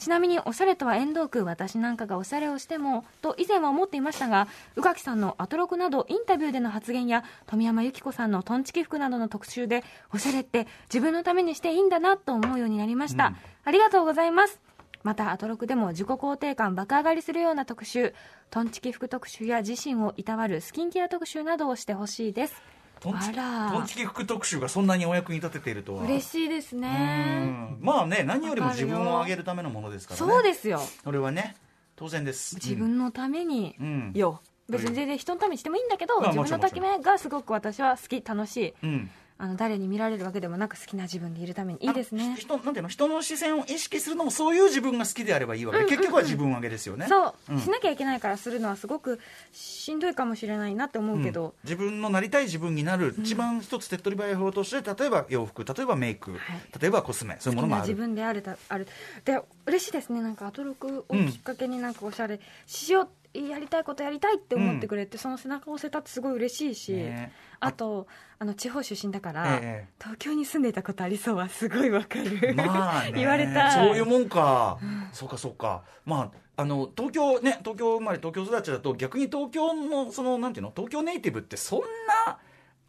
[0.00, 9.84] ちなみにおしゃれとは縁遠く私なんかがおしゃれをしてもと以前は思っていましたが宇垣さんのアトロクなどインタビューでの発言や富山由紀子さんのトンチキ服などの特集で
[10.14, 13.36] おしゃれって自分のためにしていいんだなと思うようになりました、うん。
[13.64, 14.58] ありがとうございます。
[15.02, 18.14] またアトロクでも自己肯定感爆上がりするような特集
[18.50, 22.62] トンチキ服特集や自身をいたわるスキンケア特集などをしてほしいです
[23.00, 23.72] トンチキあら。
[23.72, 26.04] トンチキ服特集がそんなにお役に立てているとは。
[26.04, 27.78] 嬉しいですうねん。
[27.80, 30.32] まあね何よりも自分を上げるためのものですからね。
[30.32, 30.80] そうですよ。
[31.02, 31.56] それはね
[31.96, 32.56] 当然です。
[32.56, 34.12] 自分のためにうん。
[34.14, 34.40] よ。
[34.68, 38.74] 別に全然人のためにしてもいいんだけど、まあ自分のためがすごく私は好き楽しい。
[38.84, 39.10] うん
[39.42, 41.78] あの誰に見られるわけでもなく好きな自分でいるために。
[41.80, 42.36] いいですね。
[42.38, 42.88] 人なんていうの？
[42.90, 45.78] 人の視線を意識するのもそういう自分が好きであればいいわけ。
[45.78, 47.06] で、結局は自分を上げですよね。
[47.08, 47.58] そう、うん。
[47.58, 49.18] しなきゃいけないからするのはすごく
[49.50, 53.14] しんどいかもしれないなって思うけど、自分のなりたい自分になる。
[53.18, 56.32] 一番一つ手っ取り早い方法として例えば洋服例えばメイク、
[56.78, 57.84] 例えばコスメそういうものもある。
[57.88, 58.86] 自分であるたある。
[59.24, 60.20] で嬉しいですね。
[60.20, 68.06] なんかアトロクをきっかけになんかおしゃれしようやりたいことやりたいって思ってくれて、その背中を押せたってすごい嬉しいし、ねあと
[68.38, 69.88] あの地方出身だから、ええ。
[70.00, 73.12] 東京に住んでいたことありそうはすごいわかる、まあね。
[73.14, 74.78] 言われたそういうもんか、
[75.12, 75.84] そうかそうか。
[76.04, 80.72] まああの東京ね東京生まれ東京育ちだと逆に東京のそのなんていうの？
[80.74, 81.80] 東京ネイティブってそん
[82.26, 82.38] な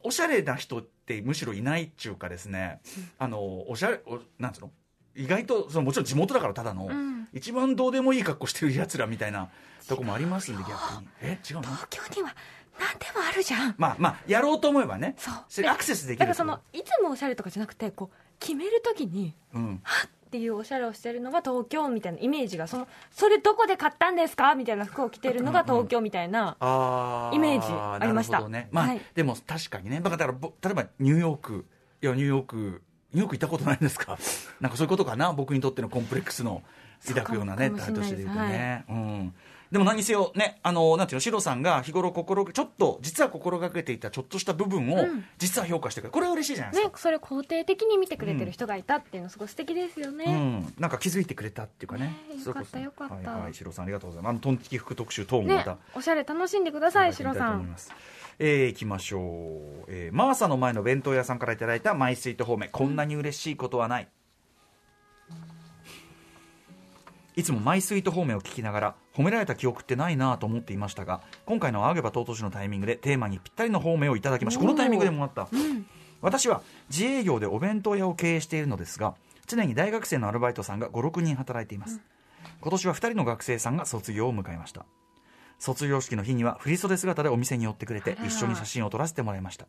[0.03, 2.79] おしゃれな人ってむしろいないっちゅうかですね、
[3.19, 4.71] あのおしゃれおなんつうの？
[5.15, 7.27] 意外とそのもちろん地元だからただの、うん。
[7.33, 9.49] 一番どうでもいい格好してるやつらみたいな
[9.87, 11.07] とこもありますんで逆に。
[11.21, 11.37] え？
[11.49, 11.63] 違うの？
[11.63, 12.35] 東京には
[12.79, 13.75] 何でもあるじゃん。
[13.77, 15.67] まあまあやろうと思えばねそう。
[15.67, 19.79] アクセスできるだからそのいつもおしゃれとかじゃなくてこう決めるときにうん。
[19.83, 28.31] はっっていうおしゃれをしてるのが東京みたいなイメージがそのそれどこで買ったんですかみたいな服を着てるのが東京みたいな、あイメージありました。
[28.31, 28.69] なるほどね。
[28.71, 29.01] まあ、はい。
[29.13, 29.99] でも確かにね。
[29.99, 31.65] だからぼ例えばニューヨーク
[32.01, 34.17] いやニューヨークニューヨーク行ったことないんですか？
[34.61, 35.33] なんかそういうことかな？
[35.33, 36.63] 僕にとってのコンプレックスの
[37.05, 39.33] 抱くようなねそうかもしれないとして言うとね、うん
[39.71, 45.25] でも何にせよねあのなんていうのシロさんが日頃心ちょっと実は心がけていたちょっとした部分を、うん。
[45.37, 46.11] 実は評価してくれる。
[46.11, 52.15] これは嬉しいじゃないですか、ねそれを肯定的に見てくれてる人がいたっていうのすごい素敵ですよね、うん、なんか気づいてくれたっていうかね。
[52.29, 53.15] ねよかったよかった。
[53.15, 54.31] はいはい、シロさんありがとうございます。
[54.31, 57.75] あのトンチキ服特集等もまねた、おしゃれ楽しんでくださいシロさん。
[58.39, 59.21] えー、行きましょう、
[59.87, 62.69] えー、マーサの前の弁当屋さんからいただいたマイスイート方面。
[62.71, 64.07] こんなに嬉しいことはない、
[67.35, 74.61] いつもマイスイート方面を聞きながら褒められた記憶ってないなと思っていましたが今回の「あげば尊し」のタイミングでテーマにぴったりの方面をいただきました。
[74.61, 75.47] このタイミングでもらった、
[76.21, 79.15] 私は自営業でお弁当屋を経営しているのですが
[79.47, 82.01] 常に大学生のアルバイトさんが56人働いています、
[82.61, 84.85] 今年は2人の学生さんが卒業を迎えました。
[85.59, 89.67] 卒業式の日には振袖姿でお店に寄ってくれて一緒に写真を撮らせてもらいました。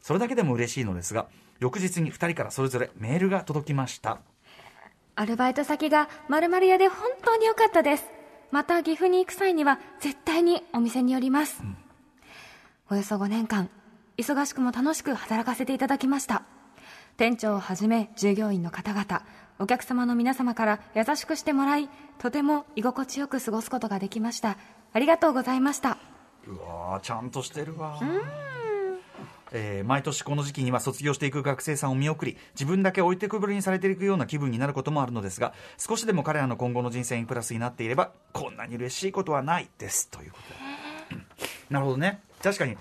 [0.00, 1.28] それだけでも嬉しいのですが
[1.60, 4.18] 翌日に2人からそれぞれメールが届きました
[5.20, 8.06] アルバイト先が〇〇屋で本当に良かったです。
[8.50, 11.62] また岐阜に行く際には絶対にお店に寄ります、
[12.88, 13.68] およそ5年間
[14.16, 16.44] 忙しくも楽しく働かせていただきました。
[17.18, 19.22] 店長をはじめ従業員の方々
[19.58, 24.56] お客様の皆様から優しくしてもらいとても居心地よく過ごすことができました。
[24.94, 25.98] ありがとうございました。
[26.46, 28.00] うわーちゃんとしてるわ
[29.52, 40.54] えー毎年この時期には卒業していく学生さんを見送り自分だけ置いてくぼりにされていくような気分になることもあるのですが少しでも彼らの今後の人生にプラスになっていればこんなに嬉しいことはないですということ。
[40.54, 40.80] で
[41.70, 42.20] なるほどね。
[42.42, 42.76] 確かに。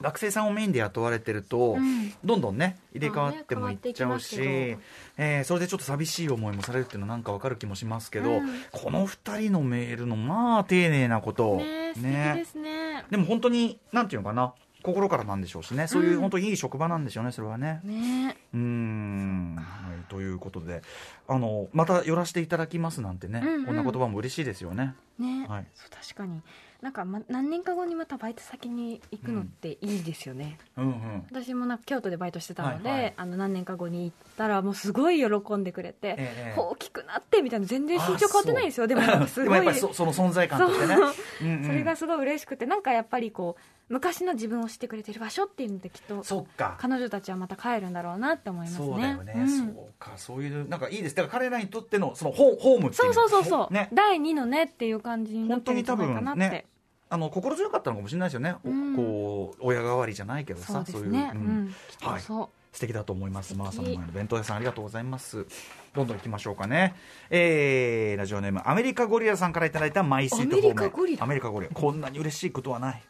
[0.00, 2.12] 学生さんをメインで雇われてると、ん。
[2.24, 4.78] どんどんね入れ替わってもいっちゃうし、まあね
[5.18, 8.48] えーそれでちょっと寂しい思いもされるっていうのはなんかわかる気もしますけど、うん。
[8.72, 11.56] この2人のメールのまあ丁寧なこと。
[11.56, 13.04] ね素敵ですね。
[13.10, 15.86] でも本当になんていうのかな心からなんでしょうしね。
[15.86, 16.20] そういううん。
[16.20, 17.80] 本当にいい職場なんでしょうねそれはね。
[17.84, 18.36] ね。
[18.52, 19.62] うーん、は
[19.94, 20.82] い、ということで。
[21.28, 23.66] あのまた寄らせていただきますなんてね、うんうん。
[23.66, 24.94] こんな言葉も嬉しいですよね。
[25.18, 25.66] ね、はい。
[25.74, 26.42] そう確かに
[26.82, 31.24] なんか、ま、何年か後にまたバイト先に行くのっていいですよね、うんうん。
[31.30, 33.14] 私もなんか京都でバイトしてたので、はいはい。
[33.16, 38.86] あの何年か後に行ったらもうすごい喜んでくれて、ええ大きくなってみたいな全然身長変わってないんですよ。
[38.86, 40.96] でもすごいでもやっぱりそその存在感としてね。
[40.96, 41.14] そう。
[41.42, 41.64] うんうん。
[41.66, 46.76] それがすごい嬉しくてなんかやっぱりこう昔の自分を知ってくれてる場所っていうのできっとそっか。
[46.78, 48.86] 彼女たちはまた帰るんだろうなって思いますね。
[48.86, 49.48] そうだよね、ん。
[49.48, 50.12] そうか。
[50.16, 51.16] そういうなんかいいです。
[51.16, 53.88] だから彼らにとってのそのホホームっていそうそうそうそう、ね。
[53.92, 56.66] 第2のねっていう感じになってるんじゃないかなって、
[57.10, 58.96] あの心強かったのかもしれないですよね、おうん。
[58.96, 62.22] こう親代わりじゃないけどさそうですいう、ね、うはい。
[62.22, 62.48] 素
[62.80, 63.48] 敵だと思います。
[63.48, 63.58] 素敵。
[63.64, 65.44] マーさんの前の弁当屋さんありがとうございます。
[65.92, 66.94] どんどん行きましょうかね。
[67.28, 70.70] えー、ラジオネームアメリカゴリラさんからいただいたマイスイート方面。
[70.70, 71.24] アメリカゴリラ。
[71.24, 71.72] アメリカゴリラ。
[71.74, 73.02] こんなに嬉しいことはない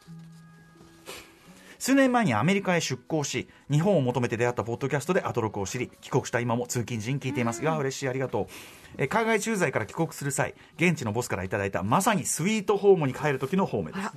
[1.80, 7.62] 数年前にアメリカへ出向し日本を求めて出会ったポッドキャストでアトロクを知り帰国した今も通勤時に聞いています。
[7.62, 8.08] が嬉しい。
[8.08, 8.46] ありがとう。
[8.98, 14.10] えー海外駐在から帰国する際現地のボスからいただいたまさにスイートホームに帰る時のホームです。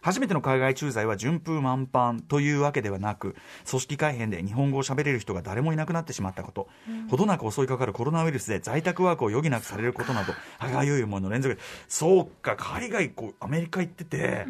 [0.00, 3.34] 初めての海外駐在は順風満帆というわけではなく
[3.68, 6.68] 組織改編で日本語を喋れる人が誰もいなくなってしまったこと、
[7.10, 11.60] ほどなく襲いかかるコロナウイルスで在宅ワークを余儀なくされることなど歯がゆい思いの連続で。
[11.88, 14.46] そうか海外こうアメリカ行ってて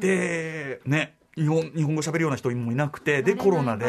[0.00, 3.86] でね日本日本語喋るような人もいなくてでコロナで。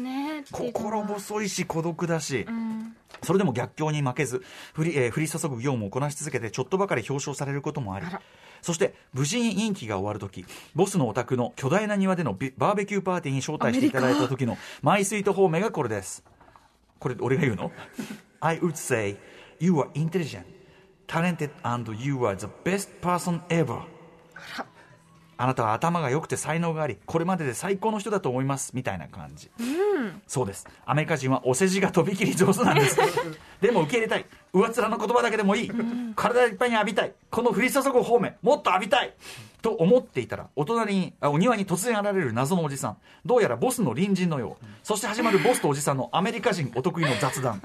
[0.00, 2.96] ね心細いし孤独だし、うん。
[3.22, 4.42] それでも逆境に負けず
[4.76, 8.06] 降り,、えー降り注ぐ業務をこなし続けてちょっとばかり表彰されることもあり。
[8.62, 16.24] そして無事に任期が終わるときボスのお宅の巨大な庭でのビバーベキューパーティーに招待していただいた時のマイスイートホームがこれです。
[16.98, 17.70] これ俺が言うの？
[18.40, 19.16] I would say
[19.60, 20.44] you are intelligent
[21.06, 23.80] talented and you are the best person ever.
[24.58, 24.64] あ
[25.46, 29.50] なたは頭が良くて才能がありこれまでで最高の人だと思いますみたいな感じ、
[30.26, 30.66] そうです。
[30.86, 32.98] アメリカ人はお世辞がとびきり上手なんです
[33.60, 34.26] でも受け入れたい。
[34.52, 35.70] 上っ面の言葉だけでもいい、
[36.14, 37.12] 体いっぱいに浴びたい。
[37.30, 39.12] この降り注ぐ方面もっと浴びたい。
[39.62, 42.96] と思っていたらお隣にあお庭に突然現れる謎のおじさん。
[43.24, 44.66] どうやらボスの隣人のよう。
[44.82, 47.62] そして始まるボスとおじさんのアメリカ人お得意の雑談。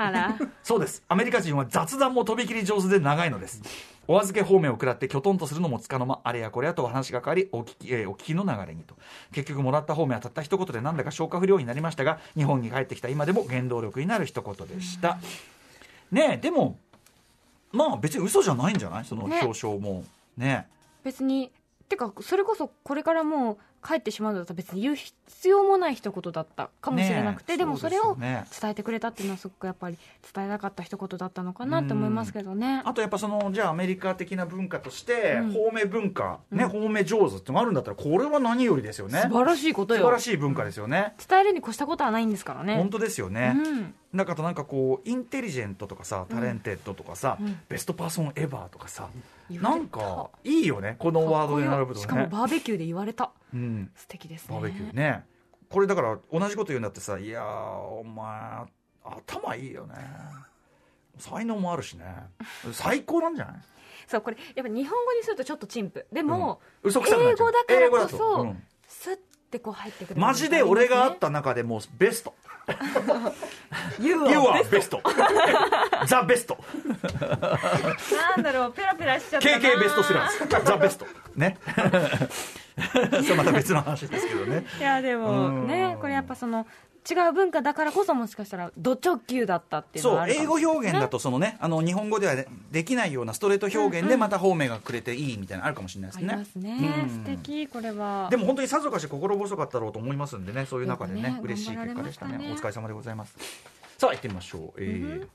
[0.64, 1.04] そうです。
[1.10, 3.62] アメリカ人は雑談もとびきり上手で長いのです。
[4.08, 8.96] お預け方面を食らってきょとんとするのもつかの間あれやこれやとお話が変わりお聞き,、えーお聞きの流れにと。
[9.34, 15.20] 結局もらった方面はたった一言でなんだか消化不良になりましたが日本に帰ってきた今でも原動力になる一言でした、
[16.12, 16.78] ねえでも
[17.72, 19.06] まあ別に嘘じゃないんじゃない？
[19.06, 20.04] そのね表彰も。
[20.38, 20.68] ね。
[21.04, 21.52] 別に
[21.88, 29.98] てかそれこそこれからもう帰ってしまうのだったら別に言う必要もない一言だったかもしれなくて、ねえでもそれを伝えてくれたっていうのはすごくやっぱり
[30.34, 32.82] 伝えたかった一言だったのかなって思いますけどね。
[32.86, 35.52] あとやっぱそのじゃあアメリカ的な文化として、うん。
[35.54, 39.22] 褒め文化、ね褒め上手ってのがあるんだったらこれは何よりですよね。
[39.22, 42.76] 素晴らしいこと素晴らしい文化ですよね、伝えるに越したことはないんですからね。
[42.76, 43.94] 本当ですよね、うん。
[44.14, 47.60] なんかあとなんかこう intelligent とかさ talented とかさ、うん。
[47.70, 49.08] best person ever とかさ、
[49.58, 53.32] なんかいいよねこのワードで並ぶとしかもねバーベキューで言われた。
[53.54, 54.56] うん、素敵ですね。
[54.56, 55.26] バーベキューね。
[55.70, 58.66] これだから同じこと言うんだってさ「いやーお前
[59.04, 59.96] 頭いいよね。
[61.18, 62.06] 才能もあるしね。
[62.72, 63.56] 最高なんじゃない？
[64.08, 66.06] そうこれやっぱ日本語にするとちょっと陳腐。
[66.12, 66.92] でも、う英
[67.36, 68.08] 語だからこと。
[68.10, 68.64] そ、うん
[69.50, 72.36] スッてこう入ってくるマジで俺があった中でもうベスト。
[74.00, 75.02] You are are ベスト
[76.06, 76.56] ザ・ベスト
[78.38, 79.58] なんだろうペラペラしちゃったな。
[79.58, 81.58] KK ベストセラーズザ・ベストね。
[83.24, 84.66] それまた別の話ですけどね。
[84.80, 85.22] いやでうん。
[85.22, 86.68] もねこれやっぱその
[87.10, 92.36] 違う文化だからこそもしかしたらド直球だったっていうのそうはあるか英語表現だとそのねあの日本語では
[92.72, 96.30] できないようなストレート表現でまた方面がくれていいみたいなのあるかもしれないですね。
[96.30, 97.10] ありますね、うん。
[97.10, 98.28] 素敵これは。
[98.30, 102.38] でも本当にさぞかし心細かったろうと思いますんでねそういう中でねね嬉しい結果でしたね。
[102.38, 102.52] ね。
[102.52, 103.36] お疲れ様でございます。
[103.98, 105.28] さあ行ってみましょう、えー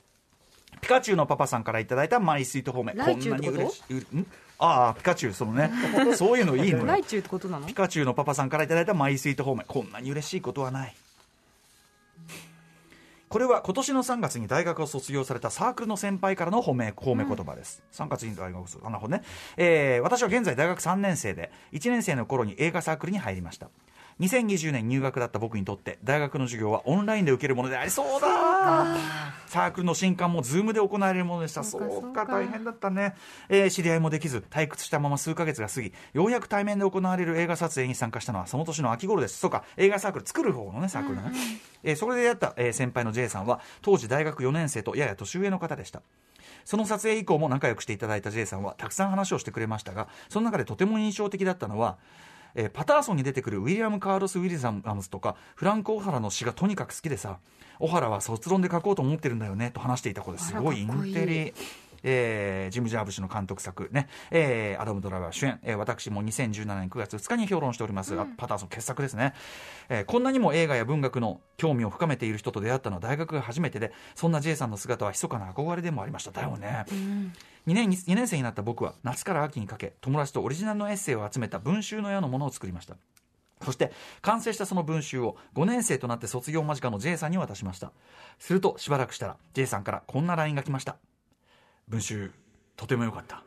[0.80, 3.58] ピカチュウのパパさんからいただいたマイスイート方面ライチュウってこと？
[3.58, 4.26] 嬉しい、ん？
[4.58, 5.70] ああピカチュウそのね。
[6.16, 6.84] そういうのいいのよ。
[6.84, 7.66] ライチュウってことなの？
[7.66, 10.94] ピカチュウのパパさんからいただいたマイスイート方面こんなに嬉しいことはない
[13.35, 19.25] これは今年の3月に大学を卒業されたサークルの先輩からの褒め褒め言葉です、3月に大学を卒業あなるほどね、
[19.57, 23.70] えー私は現在大学3年生で1年生の頃に映画サークルに入りました
[24.20, 28.96] 2020年入学だった僕にとって大学の授業はオンラインで受けるものでありそうだ。
[29.46, 31.64] サークルの新歓もズームで行われるものでした。
[31.64, 33.14] そそううか大変だったね、
[33.48, 39.38] えー知り合いもできず退屈したまま数ヶ月が過ぎようやく対面で行われる映画撮影に参加したのはその年の秋頃です。
[39.38, 41.33] そうか映画サークル作る方のねサークルだね、
[41.83, 46.03] えーそれで出会った、えー先輩の J さんは当時大学4年生とやや年上の方でした。
[46.64, 51.96] その撮影以降も仲良くしていただいた J さんはたくさん話をしてくれましたがその中でとても印象的だったのは
[52.54, 57.38] えーパターソンに出てくるウィリアム・カーロス・ウィリザムズとかフランク・オハラの詩がとにかく好きでさ
[57.80, 60.48] オハラは卒論で書こうと思ってるんだよねと話していた子です。
[60.48, 61.54] すごいインテリ。
[62.06, 63.88] えージム・ジャーブ氏の監督作。
[63.90, 69.32] ね、えーアダム・ドライバー主演、えー私も2017年9月2日に評論しております、あパターソン傑作ですね、
[69.88, 76.30] えーこんなにも映画や文学の興味を深めている人と出会ったのは大学が初めてでそんな J さんの姿は密かな憧れでもありました。
[76.30, 76.84] だよね、
[77.66, 82.96] 2年2年生になった僕は夏から秋にかけ友達とオリジナルのエッセイを集めた文集のようなものを作りました。
[83.64, 87.92] そして完成したその文集を5年生となって卒業間近の J さんに渡しました。
[88.38, 90.96] するとしばらくしたら J さんからこんな LINE が来ました。
[91.88, 92.32] 文集
[92.76, 93.42] とても良かった。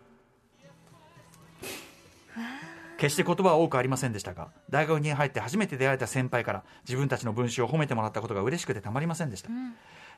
[2.97, 9.49] 決して言葉は多くありませんでしたが大学に入って初めて出会えた先輩から自分たちの文集を褒めてもらったことが嬉しくてたまりませんでした、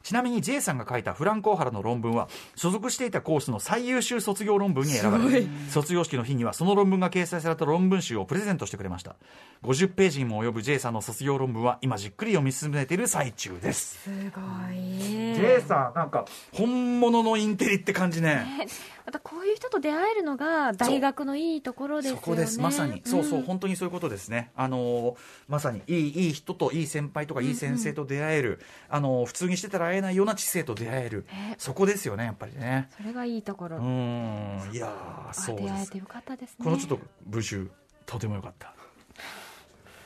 [0.03, 9.15] ちなみに J さんが書いたフランコーハラの論文は所属していたコースの最優秀卒業論文に選ばれ卒業式の日にはその論文が掲載された論文集をプレゼントしてくれました。
[9.63, 14.03] 50ページにも及ぶ J さんの卒業論文は今じっくり読み進めている最中です。
[14.03, 14.39] すご
[14.73, 15.35] い。
[15.35, 18.67] J さんなんか本物のインテリって感じね。
[19.05, 22.21] またこういう人と出会えるのが大学のいいところですよね。
[22.21, 22.59] そこです。
[22.59, 23.39] まさに、そうそう。
[23.39, 24.51] うん本当にそういうことですね。
[24.55, 25.15] あのー
[25.47, 34.93] まさにいいいい人といい先輩とかいい先生と出会える、あのー普通にしてたら会えないような知性と出会える、ねそこですよねやっぱりねそれがいいところ、うんいや
[35.33, 37.69] そうです出会えてよかったですねこのちょっと文集
[38.05, 38.73] とてもよかった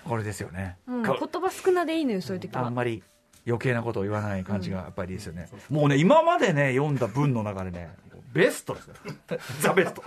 [0.06, 3.04] これですよね、うん、言葉少なでいいのよそういう時はあんまり
[3.46, 7.90] 余計なことを言わない感じがやっぱりいいですよね、もうね今までね読んだ文の中でね
[8.34, 8.94] ベストですよ
[9.62, 10.04] ザ・ベスト。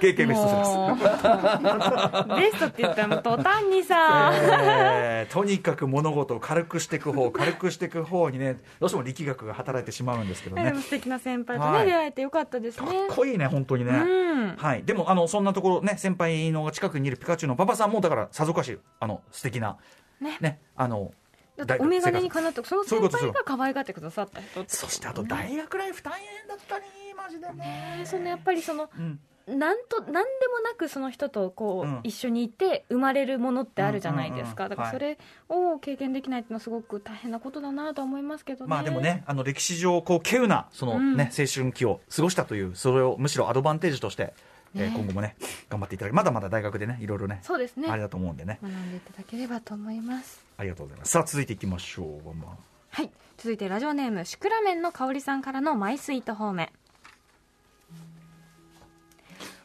[0.00, 10.64] 経験ベストセラーもうベストって言ったらもう途端にさ、えーとにかく物事を軽くしていく方軽くしていく方にねどうしても力学が働いてしまうんですけどね。
[10.64, 11.86] でも素敵な先輩とね、はい。
[11.86, 14.56] 出会えてよかったですかっねこいいね本当にね、うん。
[14.56, 19.78] はい、でもあのそんなところね先輩の近くにいるピカチュウのパパさんもだからさぞかしあの素敵な
[20.20, 20.36] ね。
[20.40, 21.12] ねあの
[21.56, 26.84] だってお眼鏡にかなってその先輩が可愛がってくださった人そしてあと大学ライフ大変だったり
[27.16, 27.46] マジで。
[27.52, 29.20] ねねそのやっぱりそのうん。
[29.46, 32.00] なんとなんでもなくその人とこう、うん。
[32.02, 34.72] 一緒にいて生まれるものってあるじゃないですか、うん。
[34.72, 34.74] うん。
[34.74, 35.18] うんだからそれ
[35.50, 38.70] を経験できないっていうのはすごく大変なことだなとは思いますけどね。
[38.70, 45.36] まあでもね、あの歴史上こう稀有なそのね、青春期を過ごしたというそれをむしろアドバンテージとして、えーね今後もね
[45.68, 47.88] 頑張っていただきまだまだ大学でねいろいろねそうですね。
[47.88, 48.58] あれだと思うんでね。
[48.60, 51.12] 学んでいただければと思いますありがとうございます。
[51.12, 52.56] さあ続いていきましょう、まあ
[52.90, 53.10] はい。
[53.36, 56.70] 続いてラジオネームシクラメンの香りさんからのマイスイート方面。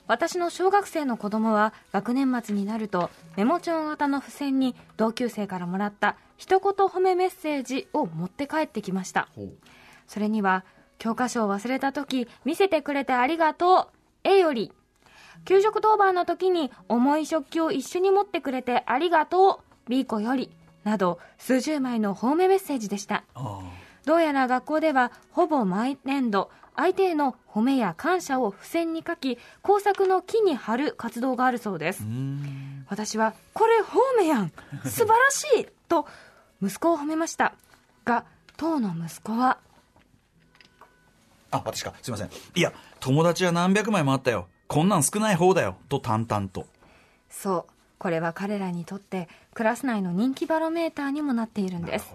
[0.07, 9.29] 私の小学生の子供は学年末になるとメモ帳型の付箋に同級生からもらった一言褒めメッセージを持って帰ってきました。
[10.07, 10.65] それには
[10.97, 13.87] 教科書を忘れた時見せてくれてありがとう
[14.23, 14.71] A より。
[15.45, 20.51] 給食当番の時に重い食器を一緒に持ってくれてありがとう B 子より
[20.83, 23.23] など数十枚の褒めメッセージでした。
[23.35, 23.59] あ
[24.05, 32.03] どうやら学校ではほぼ毎年度相手への褒めや感謝を付箋に書き工作の木に貼る活動があるそうです。
[32.87, 34.51] 私はこれ褒めやん
[34.85, 36.07] 素晴らしいと
[36.61, 37.53] 息子を褒めました。
[38.05, 38.25] が
[38.57, 39.57] 当の息子は
[41.51, 41.93] あ私か。
[42.01, 42.29] すいません。
[42.55, 44.47] いや友達は何百枚もあったよ。
[44.67, 45.75] こんなん少ない方だよ。
[45.89, 46.67] と淡々と。
[47.29, 47.71] そう。
[47.97, 49.27] これは彼らにとって
[49.59, 52.09] クラス内の人気バロメーターにもなっているんです。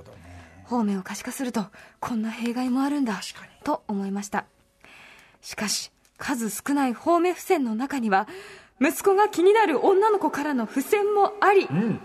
[0.64, 1.66] 方面を可視化すると
[2.00, 3.20] こんな弊害もあるんだ
[3.64, 4.46] と思いました。
[5.42, 8.26] しかし数少ない方面付箋の中には
[8.80, 12.00] 息子が気になる女の子からの付箋もありうん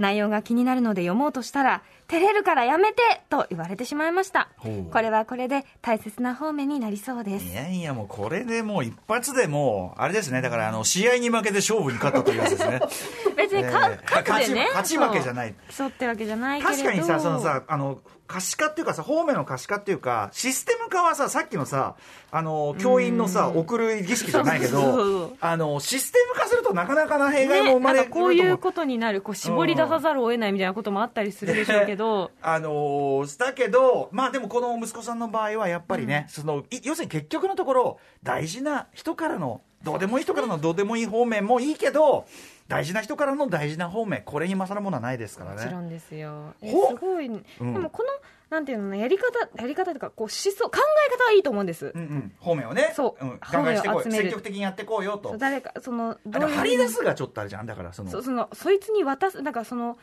[0.00, 4.48] 内容が気になるので読もうとしたら照れるからやめてと言われてしまいました。
[4.90, 7.44] これはこれで大切な方面になりそうです。
[7.46, 10.40] いやいやもうこれでもう一発でもうあれですね。
[10.42, 12.80] だからあの試合に負けて勝負に勝ったというやつですね。
[13.36, 15.54] 別にか、えー勝ち勝ち負けじゃない。
[15.70, 16.82] そう競ってわけじゃないけれど。
[16.82, 18.00] 確かにさそのさあの
[18.30, 21.96] 可視化っていうかさ方面の可視化っていうかシステム化はささっきのさ
[22.30, 42.26] あの教員のさ送る儀式じゃないけどあのシステム化するとなかなかな弊害も生まれね、ると思なんかこういうことになるこう絞り出さざるを得ないみたいなこともあったりするでしょうけど、あのーだけど、まあでもこの息子さんの場合はやっぱりね、そのい要するに結局のところ、大事な人からの、どうでもいい人からのどうでもいい方面もいいけど、
[42.70, 45.56] 大事な人からの大事な方面、これに勝るものはないですからね。
[45.56, 46.54] もちろんですよ。
[46.60, 46.66] す
[47.00, 47.42] ごい、ん。
[47.58, 48.08] でもこの
[48.48, 49.24] なんていうのやり方
[49.60, 50.70] やり方というかこう思想考
[51.08, 53.24] え方はいいと思うんです、うんうん、方面をね、そう。
[53.24, 55.36] うん、考えしてこう積極的にやっていこうよと。
[55.36, 58.10] 誰かそのどういう張り出すがちょっとあれじゃん、だからその。
[58.10, 59.98] そそのそいつに渡すなんかその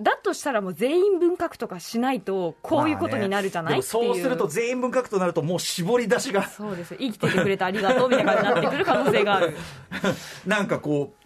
[0.00, 3.82] だとしたらもう全員分書くとかしないとこういうことになるじゃない、まあね。
[3.82, 6.46] そうすると全員分書くとなるともう絞り出しが。
[6.48, 6.92] そうです。
[6.92, 9.56] よ生きててくれてありがとうみたいな感じになってくる可能性がある。
[10.46, 11.25] なんかこう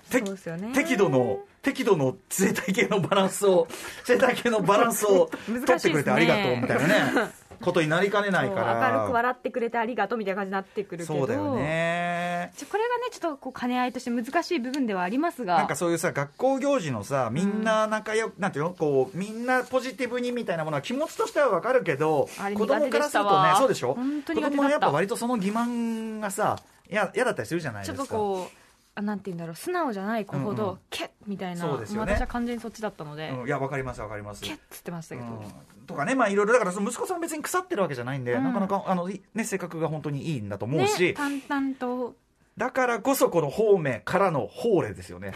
[0.57, 0.73] ね。
[0.75, 3.69] 適度の適度の生態系のバランスを
[4.05, 6.89] 生態系のバランスを 取ってくれてありがとうみたいなね。
[6.89, 7.31] ね
[7.61, 8.91] ことになりかねないから。
[8.91, 11.19] 明るく笑ってくれてありがとうみたいな感じになってくるけど。
[11.19, 12.53] そうだよね。
[12.57, 15.59] ちょこれがねちょっとこう兼ね合いとして難しい部分ではありますが。
[15.59, 23.93] なんかそういうさ学校行事のさみんな仲良く、なんていうのこうみんなポジティブにみたいなものは気持ちとしてはわかるけど子供からするとねそうでしょ？
[23.93, 24.57] 本当子苦手だった。
[24.57, 26.59] 供はやっぱ割とその欺瞞がさ
[26.89, 28.60] や嫌だったりするじゃないちょっですかとこうあ
[28.97, 30.79] なんて言うんだろう素直じゃない子ほど、うんうん。
[30.91, 32.13] ケッみたいな、そうですよね。
[32.13, 34.43] 私は完全にそっちだったので、うん、いやわかりますわかります。
[34.43, 35.87] ケッつってましたけど、うん。
[35.87, 36.53] とかねまあいろいろ。
[36.53, 38.45] だからその息子さん別に腐ってるわけじゃないんで、うん。
[38.45, 42.15] なかなかあのいね性格が本当にいいんだと思うねし、淡々と。
[42.57, 45.33] だからこそこの方面からの法令ですよね。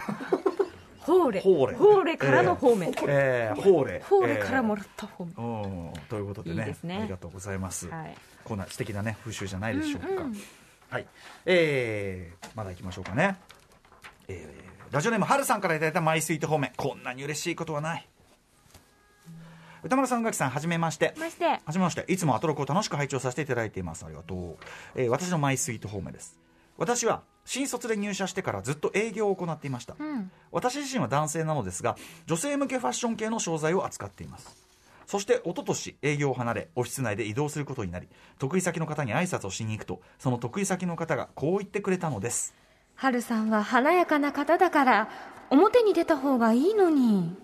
[1.01, 4.27] ホーレホーレからの方面、えー、ホーレホー。
[4.27, 5.93] レからもらった方面、うん。
[6.09, 6.99] ということでねね。
[6.99, 8.15] ありがとうございます、はい。
[8.43, 10.37] こんな素敵なね風習じゃないでしょうか、うんうん
[10.95, 11.07] はい。
[11.45, 13.37] えー、まだ行きましょうかね。
[14.29, 16.71] えー、ラジオネームはるさんからいただいたマイスイート方面。
[16.77, 18.09] こんなに嬉しいことはない。
[19.83, 21.13] 歌丸さん宇垣さんはじめまして。
[21.19, 21.47] まして。
[21.47, 22.05] はじめまして。
[22.07, 24.05] いつもアトロクを楽しく拝聴させていただいています。
[24.05, 24.57] ありがとう、
[24.95, 26.39] えー私のマイスイート方面です。
[26.79, 30.31] 私は新卒で入社してからずっと営業を行っていました、うん。
[30.51, 34.64] 私自身は男性なのですが女性向けファッション系の商材を扱っています
[35.07, 42.55] そして一昨年営業を離れオフィス内で移動することになり得意先の方に挨拶をしに行くとその得意先の方がこう言ってくれたのです。
[42.97, 45.09] ハルさんは華やかな方だから
[45.51, 47.37] 表に出た方がいいのに。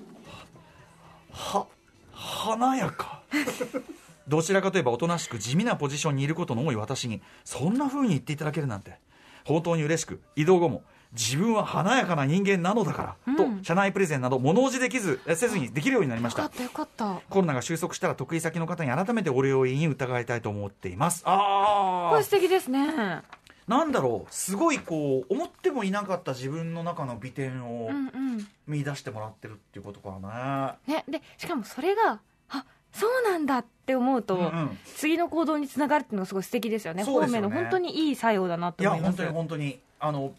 [1.32, 1.66] は
[2.12, 3.22] 華やか。
[4.28, 8.98] どちらかといえばおとなしく地味なポジションにいることの多い私にそんな風に言っていただけるなんて
[9.44, 13.58] 本当に嬉しく移動後も自分は華やかな人間なのだから、うん。
[13.60, 16.42] と社内プレゼンなど物おじできずえせずにできるようになりました。
[16.42, 21.22] よかったよかったコロナが収束したら得意先の方に改めてお礼を言いに疑いたいと思っています。
[21.26, 23.22] あこれ素敵ですね。
[23.66, 24.34] なんだろう。
[24.34, 28.46] すごいこう思ってもいなかった自分の中の美点をうんうん。
[28.66, 34.78] 見出してもらってるっていうことかな、ねでしかもそれがあそうなんだって思うと、うんうん。
[34.96, 37.02] 次の行動につながるっていうのがすごい素敵ですよね。
[37.02, 37.26] すよね。
[37.26, 39.20] 方面の本当にいい作用だなと思います。
[39.20, 39.80] いや本当に本当に。
[40.02, 40.34] あのこ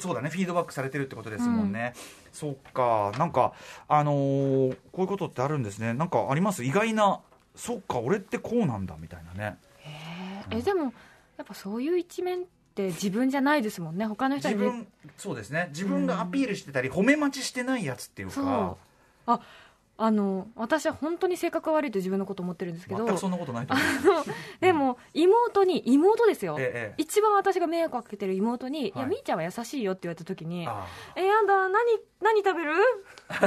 [0.00, 0.30] そうだね。
[0.30, 1.94] フィードバックされてるってことですもんね、
[2.32, 3.12] そっか。
[3.18, 3.52] なんか
[3.88, 5.94] あのーこういうことってあるんですね。
[5.94, 6.64] なんかあります？
[6.64, 7.20] 意外な
[7.54, 9.58] そっか俺ってこうなんだみたいなね。
[10.50, 10.92] えでも
[11.36, 12.42] やっぱそういう一面っ
[12.74, 14.06] て自分じゃないですもんね。
[14.06, 14.54] 他の人に。
[14.54, 14.86] 自分
[15.16, 15.68] そうですね。
[15.70, 18.76] 自分がアピールしてたり、褒め待ちしてないやつっていうか。
[19.26, 19.40] あ
[19.98, 24.24] あの私は本当に性格が悪いと自分のこと思ってるんですけど全くそんなことないと思う
[24.60, 31.72] でも妹に妹ですよ、ええ一番私が迷惑かけてる妹に「い、やはいみーちゃんは優しいよ」って言われた時にあ「えやだ何
[32.20, 32.72] 何食べる？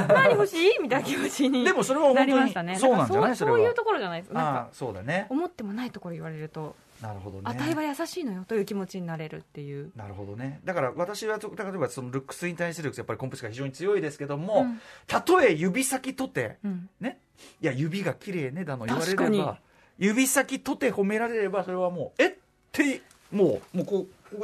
[0.08, 0.78] 何欲しい?
[0.80, 2.76] 」みたいな気持ちにでもそれはなりましたね。
[2.76, 3.36] そうなんじゃない？
[3.36, 4.32] そういうところじゃないです。
[4.32, 5.26] かあそうだね。
[5.28, 7.42] 思ってもないところ言われるとなるほどね。
[7.44, 9.90] あたいは優しいのよという気持ちになれるっていう。
[9.96, 10.60] なるほどね。
[10.64, 14.80] だから私はと例えばそのルックスに対するやっぱりコンプレックスが非常に強いですけども、うん。
[15.06, 16.88] たとえ指先とてうん。
[17.00, 17.18] ね
[17.60, 19.58] いや指が綺麗ねだの言われれば
[19.98, 22.28] 指先とて褒められればそれはもうえ？
[22.28, 22.34] っ
[22.72, 24.06] てもうもうこう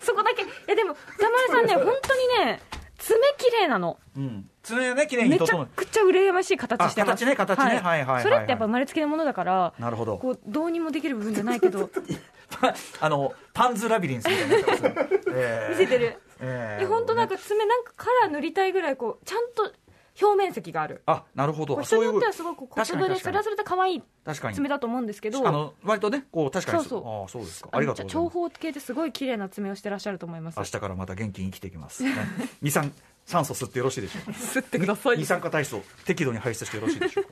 [0.00, 0.42] そこだけ。
[0.42, 2.60] いやでも歌丸さんね 本当にね
[3.02, 3.98] 爪綺麗なの。
[4.16, 4.48] うん。
[4.62, 7.10] 爪をね綺麗にめちゃくちゃ羨ましい形してます。
[7.10, 7.64] あ形ね形ね。
[7.64, 7.76] はい。
[7.76, 10.18] はいはいはいそれってやっぱ生まれつきのものだからなるほど。
[10.18, 11.90] こうどうにもできる部分じゃないけど。
[13.00, 14.94] あのパンズラビリンスみたいになってますね、
[15.34, 16.18] え見せてる。
[16.40, 19.72] ええ本当なんか爪なんかカラー塗りたいぐらいこうちゃんと
[20.20, 21.02] 表面積がある。
[21.06, 21.80] あなるほど。
[21.80, 24.54] 人によってはすごく小粒でそれはそれで可愛い確かに。
[24.54, 25.46] 爪だと思うんですけど。
[25.46, 26.84] あの割とねこう確かに。
[26.84, 27.24] そうそう。
[27.24, 27.70] あそうですか。
[27.72, 30.58] ありがとう長方形ですごい綺麗な爪をしてらっしゃると思います。
[30.58, 32.12] 明日からまた元気に生きていきます、 ね、
[32.60, 32.92] 二酸
[33.24, 34.32] 酸素吸ってよろしいでしょうか。
[34.32, 37.30] 吸ってくださ二酸化体素適度に排出してよろしいでしょうか。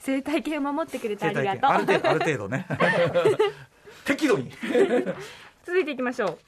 [0.00, 1.70] 生態系を守ってくれてありがとう。
[1.70, 1.78] あ
[2.14, 2.66] る程度ね。
[4.04, 4.50] 適度に、
[5.64, 6.38] 続いていきましょう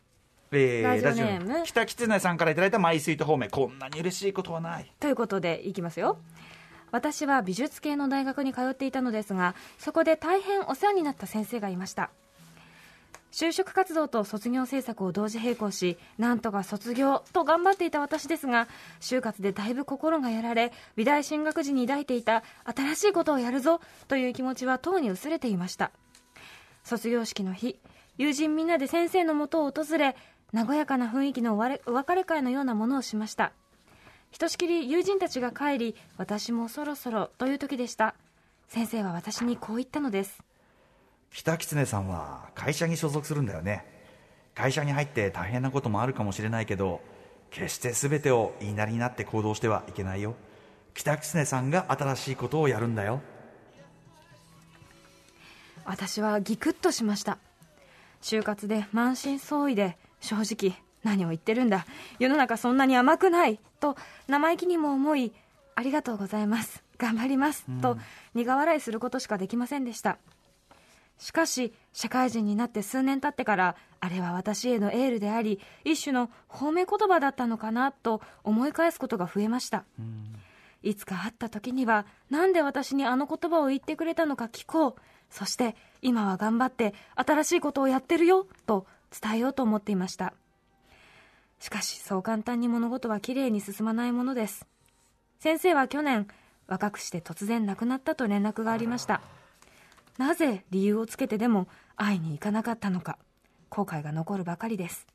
[0.61, 1.65] えラジオネーム。
[1.65, 4.91] 北狐さんからいただいたマイスイート方面こんなに嬉しいことはない。
[5.01, 6.19] ということでいきますよ。
[6.91, 12.11] 私は美術系の大学に通っていたのですがそこで大変お世話になった先生がいました。
[13.33, 18.69] 就職活動と卒業制作を同時並行しなんとか卒業と頑張っていた私ですが
[19.01, 25.91] 就活でだいぶ心がやられ美大進学時に抱いていた新しいことをやるぞという気持ちはとうに薄れていました。
[26.85, 27.81] 卒業式の日
[28.19, 30.15] 友人みんなで先生のもとを訪れ
[30.63, 33.53] 和やかな雰囲気のお別れ会のようなものをしました。
[34.31, 38.15] ひとしきり友人たちが帰り私もそろそろという時でした。
[38.69, 40.43] 先生は私にこう言ったのです。
[41.33, 43.85] 北狐さんは会社に所属するんだよね。
[44.55, 47.01] 会社に入って大変なこともあるかもしれないけど
[47.51, 50.37] 決して全てを言いなりになって行動してはいけないよ。
[50.95, 53.21] 北狐さんが新しいことをやるんだよ。
[55.85, 57.39] 私はギクッとしました。
[58.23, 61.87] 就活で満身創痍で正直何を言ってるんだ。
[62.19, 63.61] 世の中そんなに甘くない。
[63.79, 63.97] と
[64.27, 65.33] 生意気にも思い
[65.75, 66.83] ありがとうございます。
[66.97, 67.99] 頑張ります、と
[68.35, 70.19] 苦笑いすることしかできませんでした。
[71.19, 79.85] しかし社会人になって数年経ってからあれは私へのエールであり一種の褒め言葉だったのかなと思い返すことが増えました。
[80.83, 84.95] いつか会った時にはなんで私にあの言葉を言ってくれたのか聞こう。
[85.31, 88.47] そして今は頑張って新しいことをやってるよ。
[88.67, 88.87] と
[89.21, 90.35] 伝えようと思っていました。
[91.59, 94.67] しかしそう簡単に物事はきれいに進まないものです。
[95.41, 96.27] 先生は去年
[96.67, 99.21] 若くして突然亡くなったと連絡がありました。
[100.19, 103.19] なぜ理由をつけてでも会いに行かなかったのか
[103.69, 105.07] 後悔が残るばかりです。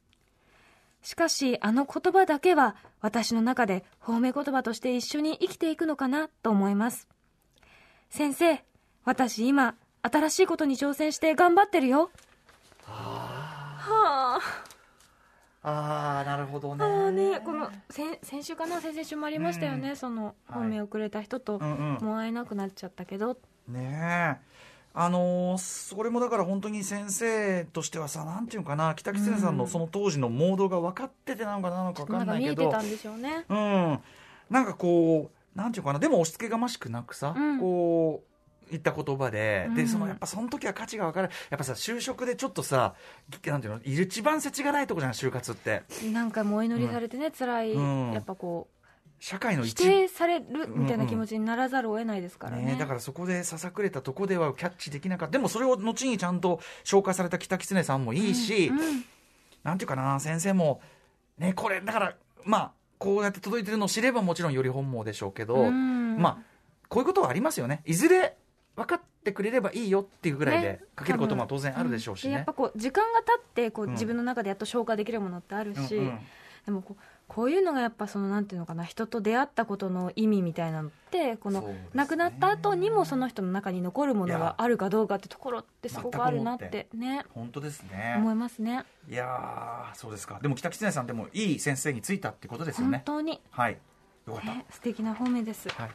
[1.01, 7.07] しかしあの言葉だけは私の中で褒め言葉として一緒に生きていくのかなと思います。
[8.09, 8.63] 先生
[9.05, 12.11] 私今新しいことに挑戦して頑張ってるよ。
[12.85, 13.28] はあ
[13.79, 14.39] あ。
[15.61, 16.83] あなるほどね。
[16.85, 20.61] あーねこの先先週かな先々週もありましたよね、そのはい。
[20.61, 22.05] 褒めをくれた人と、うんうん。
[22.05, 23.37] もう会えなくなっちゃったけど。
[23.67, 24.49] ねえ。
[24.93, 32.63] あのーそれもだから本当に先生としてはさなんていうのかな北木先生さんのその当時のモードが分かっててなのかなのか分かなんんかないけど。
[32.63, 33.45] 見えてたんでしょうね。
[33.49, 33.99] うん。
[34.49, 37.59] なんかこうなんていうのかなでも押し付けがましくなくさ、うん。
[37.59, 38.29] こう
[38.69, 39.75] 言った言葉で、うん。
[39.75, 42.95] でそのやっぱその時は価値が分かるやっぱさ就職でちょっとさ
[43.45, 43.81] なんていうの？
[43.83, 45.83] 一番世知がないとこじゃん就活って。
[46.11, 48.11] なんかもうお祈りされてね、辛い、うん。
[48.13, 48.79] やっぱこう
[49.21, 55.33] 社会の否一定されるみたいな気持ちにならざるを得ないですからね,、ね、だからそこでささくれたとこではキャッチできなかった。
[55.33, 58.77] でもそれを後にちゃんと紹介された北狐さんもいいし、うん。
[59.63, 60.79] なんていうかな先生も
[61.37, 62.15] ねこれだから
[62.45, 66.17] まあこうやって届いてるのを知ればもちろんより本望でしょうけど、うん。
[66.17, 66.37] まあ
[66.87, 67.81] こういうことはありますよね。
[67.85, 68.37] いずれ
[68.79, 70.79] 分かってくれればいいよっていうぐらいでね。
[70.97, 72.29] 書けることも当然あるでしょうしね。
[72.29, 72.53] でやっぱ。
[72.53, 73.91] こう時間が経ってこう、うん。
[73.91, 76.19] 自分の中でやっと消化できるものってあるし、うんうん。
[76.65, 87.23] でもこうこういうのがやっぱそのなんていうのかな人と出会ったことの意味みたいなのってこの亡くなった後にもその人の中に残るものがあるかどうかってところってすごくあるなってね。
[87.35, 88.15] 本当ですね。
[88.17, 88.83] 思いますね。
[89.07, 90.39] いやーそうですか。
[90.41, 93.03] でも北狐さんでもいい先生についたってことですよね。
[93.05, 93.77] 本当に、はい。
[94.27, 95.69] よかった、ね、素敵な方面です。
[95.69, 95.89] はい、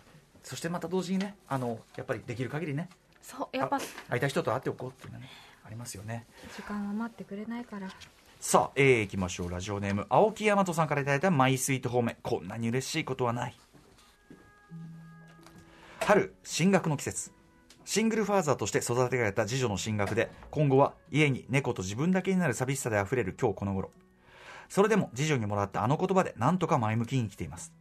[0.45, 2.89] そしてまた同時にねあのやっぱりできる限りね
[3.23, 3.77] そうやっぱ。
[3.77, 3.81] あ
[4.11, 5.31] 会いたい人と会っておこうっていうのはね
[5.65, 6.27] ありますよね。
[6.55, 7.89] 時間は待ってくれないから。
[8.39, 9.51] さあ、えー、いきましょう。
[9.51, 13.57] ラジオネーム青木大和さんからいただいたマイスイート方面こんなに嬉しいことはない。
[16.01, 17.33] 春進学の季節。
[17.87, 23.91] シングルファーザーとして育てられた次女の進学で今後は家に猫と自分だけになる寂しさであふれる今日この頃。
[24.69, 27.73] それでも次女にもらったあの言葉で何とか前向きに生きています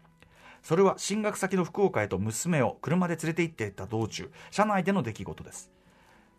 [0.63, 5.69] それは進学先の福岡へと娘を車で連れて行っていった道中車内での出来事です。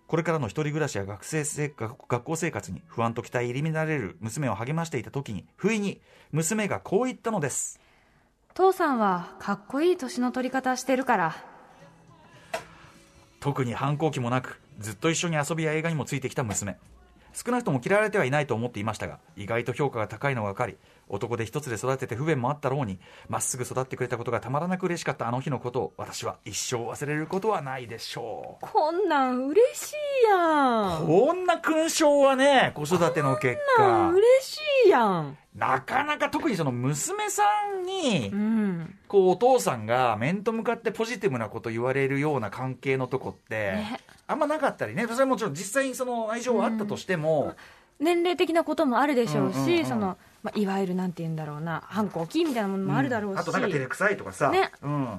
[0.06, 6.00] これからの一人暮らしや学生生学学校生活に不安と期待入り乱れる娘を励ましていた時に不意に
[6.32, 7.80] 娘がこう言ったのです。
[8.54, 11.36] 父さんはかっこいい年の取り方してるから。
[13.40, 16.78] 特に反抗期もなくずっと一緒に遊びや映画にもついてきた娘。
[17.34, 20.76] 少なくとも嫌われてはいないと思っていましたが意外と評価が高いのが分かり
[21.08, 22.98] 男で一つで育てて不便もあったろうに
[23.28, 28.66] まっすぐ育ってくれたことがたまらなく嬉しかったあの日のことを私は一生忘れることはないでしょう。
[28.66, 31.06] こんなん嬉しいやん。
[31.06, 34.10] こんな勲章はね子育ての結果。
[34.10, 35.38] 嬉しいやん。
[35.54, 37.44] なかなか特にその娘さ
[37.80, 38.98] んにうん。
[39.06, 47.54] こうお父さんが面と向かってポジティブなこと言われるような関係のとこって、ねあんまなかったりねそれはもちろん実際にその愛情はあったとしても、
[48.00, 54.70] 年齢的なこともあるでしょうし、うんうんうんそのまあ、いわゆるなんて言うんだろうな反抗期みたいなものもあるだろうし、あとなんか照れくさいとかさ、ね。
[54.82, 55.18] うん。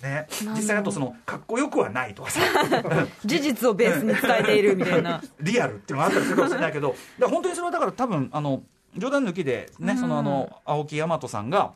[0.00, 2.40] ね、実際あとそのかっこよくはないとかさ。
[3.24, 5.20] 事実をベースに伝えているみたいな。
[5.40, 6.94] リアルっていうのがあったりするかもしれないけど。
[7.18, 8.62] だ本当にそれはだから多分あの
[8.96, 9.98] 冗談抜きでね、うん。
[9.98, 11.74] そのあの青木大和さんが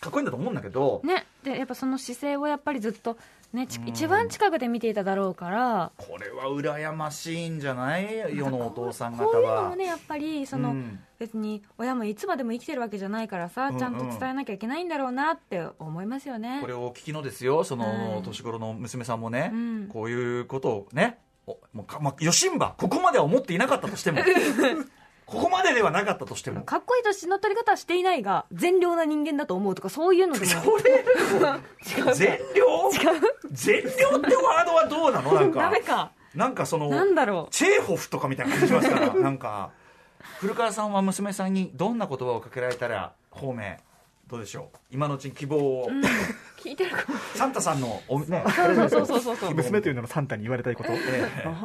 [0.00, 1.26] かっこいいんだと思うんだけど、ね。
[1.42, 3.16] でやっぱその姿勢をやっぱりずっと、
[3.52, 5.92] ね、一番近くで見ていただろうから。
[5.96, 8.36] これは羨ましいんじゃない？
[8.36, 9.30] 世のお父さん方は。
[9.32, 10.98] こういうのもねやっぱりその、うん。
[11.18, 13.78] 別に親もいつまでも生きてるわけじゃないからさ、うんうん。
[13.78, 16.58] ちゃんと伝えなきゃいけないんだろうなって思いますよね。
[16.60, 17.64] これをお聞きのですよ。
[17.64, 19.88] その、はい年頃の娘さんもね、うん。
[19.88, 24.18] こういうことをねおもうか、まあ、よしんばここまでは思っていなかったとしても
[25.26, 26.62] ここまでではなかったとしても。
[26.62, 30.46] かっこいい年の取り方はしていないが善良な人間だと思うとかそういうのでも。
[30.46, 32.90] それ善良？
[33.50, 35.34] 善良ってワードはどうなの？
[35.34, 36.12] なん ダかメか。
[36.34, 37.52] なんかそのなんだろう。
[37.52, 39.14] チェーホフとかみたいな感じしますから。
[39.14, 39.70] なんか。
[40.38, 43.78] 古川さんは娘さんにどんな言葉をかけられたら方面
[44.28, 44.76] どうでしょう？
[44.90, 45.88] 今のうちに希望を、
[46.58, 47.18] 聞いてるかも。
[47.34, 50.96] サンタさんのお、ね、そうそうそうそうそう娘というのがサンタに言われたいこと、な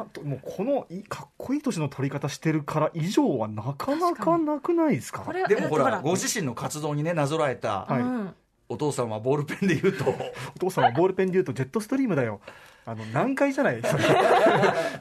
[0.04, 5.24] んともうこのいかっこいい年の取り方してるから以上はなかなかなくないですか？
[5.48, 8.00] でもほらご自身の活動にねなぞらえた、はい。
[8.00, 8.34] うん。
[8.68, 10.04] お父さんはボールペンで言うと。
[10.54, 12.40] お父さんはボールペンで言うとジェットストリームだよ
[12.84, 14.04] あの何回じゃないそれ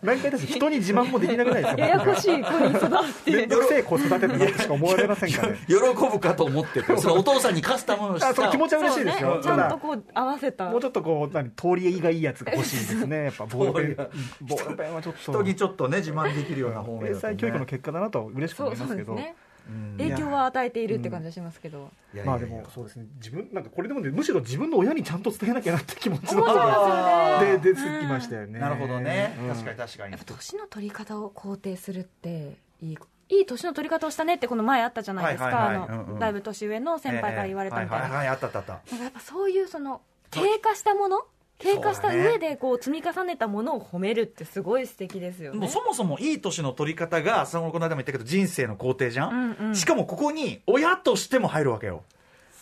[0.04, 1.82] 何回だし人に自慢もできなくないですか。
[1.82, 2.90] ややこしい子に育っ
[3.26, 3.32] て。
[3.32, 10.70] 面倒くせえ子育ててるなとしか思われませんからね喜ぶかと思っててそのお父さんにカスタムしたあその気持ちは嬉しいですよ、ねちゃんとこう合わせた。
[10.70, 13.24] もうちょっとこう何通りがいいやつが欲しいですね。
[13.24, 14.10] やっぱボールペン。
[14.42, 15.20] ボールペンはちょっと。
[15.32, 19.08] 人にちょっとね自慢できるような方面ね、才教育の結果だなと嬉しく思いますけど。
[19.08, 19.36] そうですね。
[19.46, 19.51] うん
[19.98, 21.92] 影響は与えているって感じがしますけど、
[22.26, 23.06] まあでもそうですね。
[23.18, 27.58] 自分なんかこれでもねむしろ自分の親にちゃんと伝えなきゃなって気持ちの思いますよね。
[27.58, 28.60] で出てきましたよね。
[28.60, 29.50] なるほどね、うん。
[29.50, 30.12] 確かに確かに。
[30.14, 32.98] やっぱ年の取り方を肯定するっていい
[33.30, 35.88] いい年の取り方をしたねってこの前あったじゃないですか、
[36.20, 38.28] だいぶ年上の先輩から言われたみたいな、えーはいはいはい。
[38.28, 38.74] あったあったあった。
[38.74, 40.02] なんかやっぱそういうその
[40.32, 41.26] 経過したもの
[41.62, 45.60] 経過した上でこう積み重ねたものを褒めるってすごい素敵ですよね。
[45.60, 49.76] もうそもそもいい年の取り方がそのこの間も言ったけど人生の工程じゃん、うんうん。
[49.76, 52.04] しかもここに親としても入るわけよ。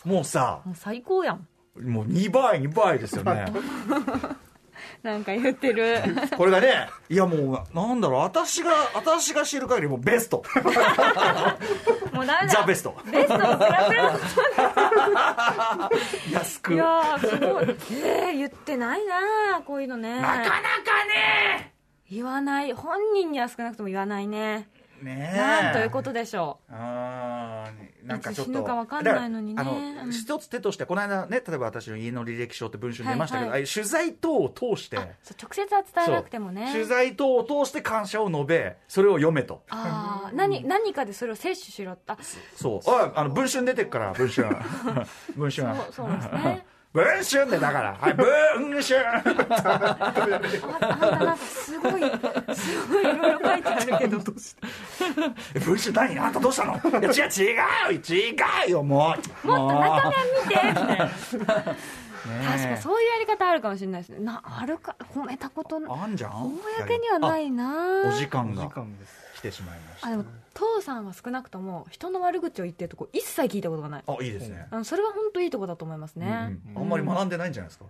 [0.06, 1.48] もうさもう最高やん。
[1.80, 3.46] もう2倍2倍ですよね
[5.04, 5.98] なんか言ってる。
[6.38, 10.44] これがねいやもうなんだろう私が私が知る限りもうベスト。
[12.14, 12.54] もうダメだ。
[12.54, 12.96] ザベスト。
[13.06, 13.36] ベスト
[16.74, 17.76] いやーすごい。
[18.04, 20.16] えー、言ってないなこういうのね。
[20.16, 20.52] なかなか
[21.08, 21.74] ね。
[22.10, 22.74] 言わない。
[22.74, 24.68] 本人には少なくとも言わないね
[25.02, 25.38] ねえ。
[25.38, 28.52] なんということでしょあーなんかちょっと。
[28.54, 29.64] 死ぬか分かんないのにね。
[29.66, 33.70] あうんの一つ手としてこの間ね例えば私の家の履歴書って文春出ましたけど、はいはい。
[33.70, 36.72] 取材等を通してうそう直接は伝えなくてもね。
[36.72, 39.64] 取材等を通して感謝を述べそれを読めと。
[39.70, 42.18] ああ何何かでそれを摂取しろあ
[42.56, 42.90] そう。
[42.90, 44.48] ああの文春出てっから文春
[45.36, 47.96] 文春そうそうですね 文春でだから。
[48.00, 49.00] はい文春。
[49.08, 49.34] ああんた
[51.08, 52.02] なんかすごい
[52.56, 54.18] すごいいろいろ書いてあるけど。
[55.54, 56.18] え文春何？
[56.20, 56.74] あんたどうしたの？
[56.76, 58.36] いや違う違う違
[58.70, 59.48] うよもう。
[59.48, 61.64] もっと中身身見てみたいな。
[61.66, 61.76] ね
[62.46, 64.20] 確かにそういうやり方あるかもしれないですね。
[64.20, 64.96] なあるか。
[65.16, 66.32] 褒めたことあんじゃん？
[66.32, 68.04] 公にはないな。
[68.08, 68.68] お時間が
[69.38, 70.08] 来てしまいました。
[70.08, 70.26] あでも
[70.60, 74.04] 父さんは少なくとも人の悪口を言ってるとこ一切聞いたことがない。
[74.06, 74.68] あいいですね。
[74.84, 76.82] それは本当いいとこだと思いますね、うんうん。
[76.84, 77.86] あんまり学んでないんじゃないですか？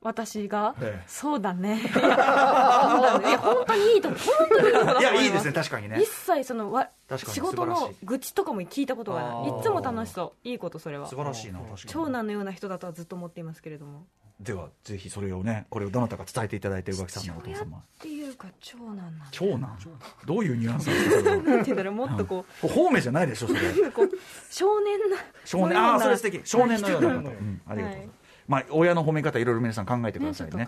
[0.00, 1.04] 私が、ええ。
[1.08, 1.80] そうだね。
[1.92, 3.28] そうだね。
[3.28, 5.00] いや本当にいいとこ本当にいいとこだと思います。
[5.00, 5.98] いやいいですね確かにね。
[6.02, 9.48] 一切そのわ仕事の愚痴とかも聞いたことがない。
[9.48, 10.48] いつも楽しそう。
[10.48, 11.06] いいことそれは。
[11.08, 11.78] 素晴らしいな確かに。
[11.86, 14.06] 長男のような人だとはずっと思っていますけれども
[14.40, 17.78] ではぜひそれをねこれをどなたか伝えていただいて宇垣さんのお父様。
[17.78, 19.78] っていうか長男なんだ長男？
[20.26, 21.18] どういうニュアンスなんですか？
[21.18, 23.60] それはなんて言うんだろうもっとここれ方面じゃないでしょそれ。
[23.60, 24.10] うこう
[24.50, 26.40] 少年な少年ああそれ素敵。
[26.44, 28.08] 少年のような方、 うん、ありがとうございます、はい。
[28.46, 30.66] まあ親の褒め方いろいろ皆さん考えてくださいね。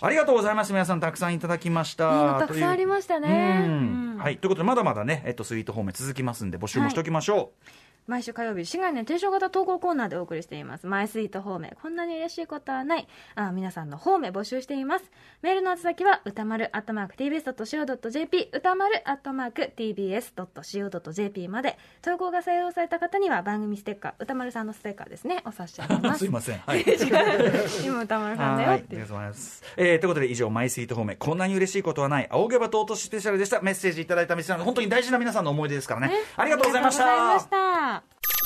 [0.00, 0.72] ありがとうございます。
[0.72, 2.38] 皆さんたくさんいただきました。
[2.38, 4.16] たくさんありましたね。
[4.18, 4.38] はい。
[4.38, 7.68] ということでまだまだねえっとスイート方面続きますんで募集もしておきましょう、
[8.06, 10.86] 毎週火曜日、滋賀年提唱型投稿コーナーでお送りしています。
[10.86, 13.08] マイスイート方面、こんなに嬉しいことはない。
[13.34, 15.10] あ皆さんの方面募集しています。
[15.42, 26.18] メールの宛先は、歌丸アットマーク tbs.co.jp、歌丸アットマーク tbs.co.jp まで、投稿が採用された方には番組ステッカー、歌丸さんのステッカーですね、お差し上げます。
[26.24, 26.84] すいませんはい
[27.84, 29.16] 今歌丸さんだよはい、っていうありがとう。
[29.16, 29.62] ございます。
[29.76, 33.62] えー、ということで以上、マイスイート方面、こんなに嬉しいことはない、青毛羽と落としスペシャルでした。
[33.62, 36.12] メッセージいただいた皆さん、本当に大事な皆さんの思い出ですからね。
[36.36, 37.04] ありがとうございました。
[37.04, 37.93] ありがとうございました。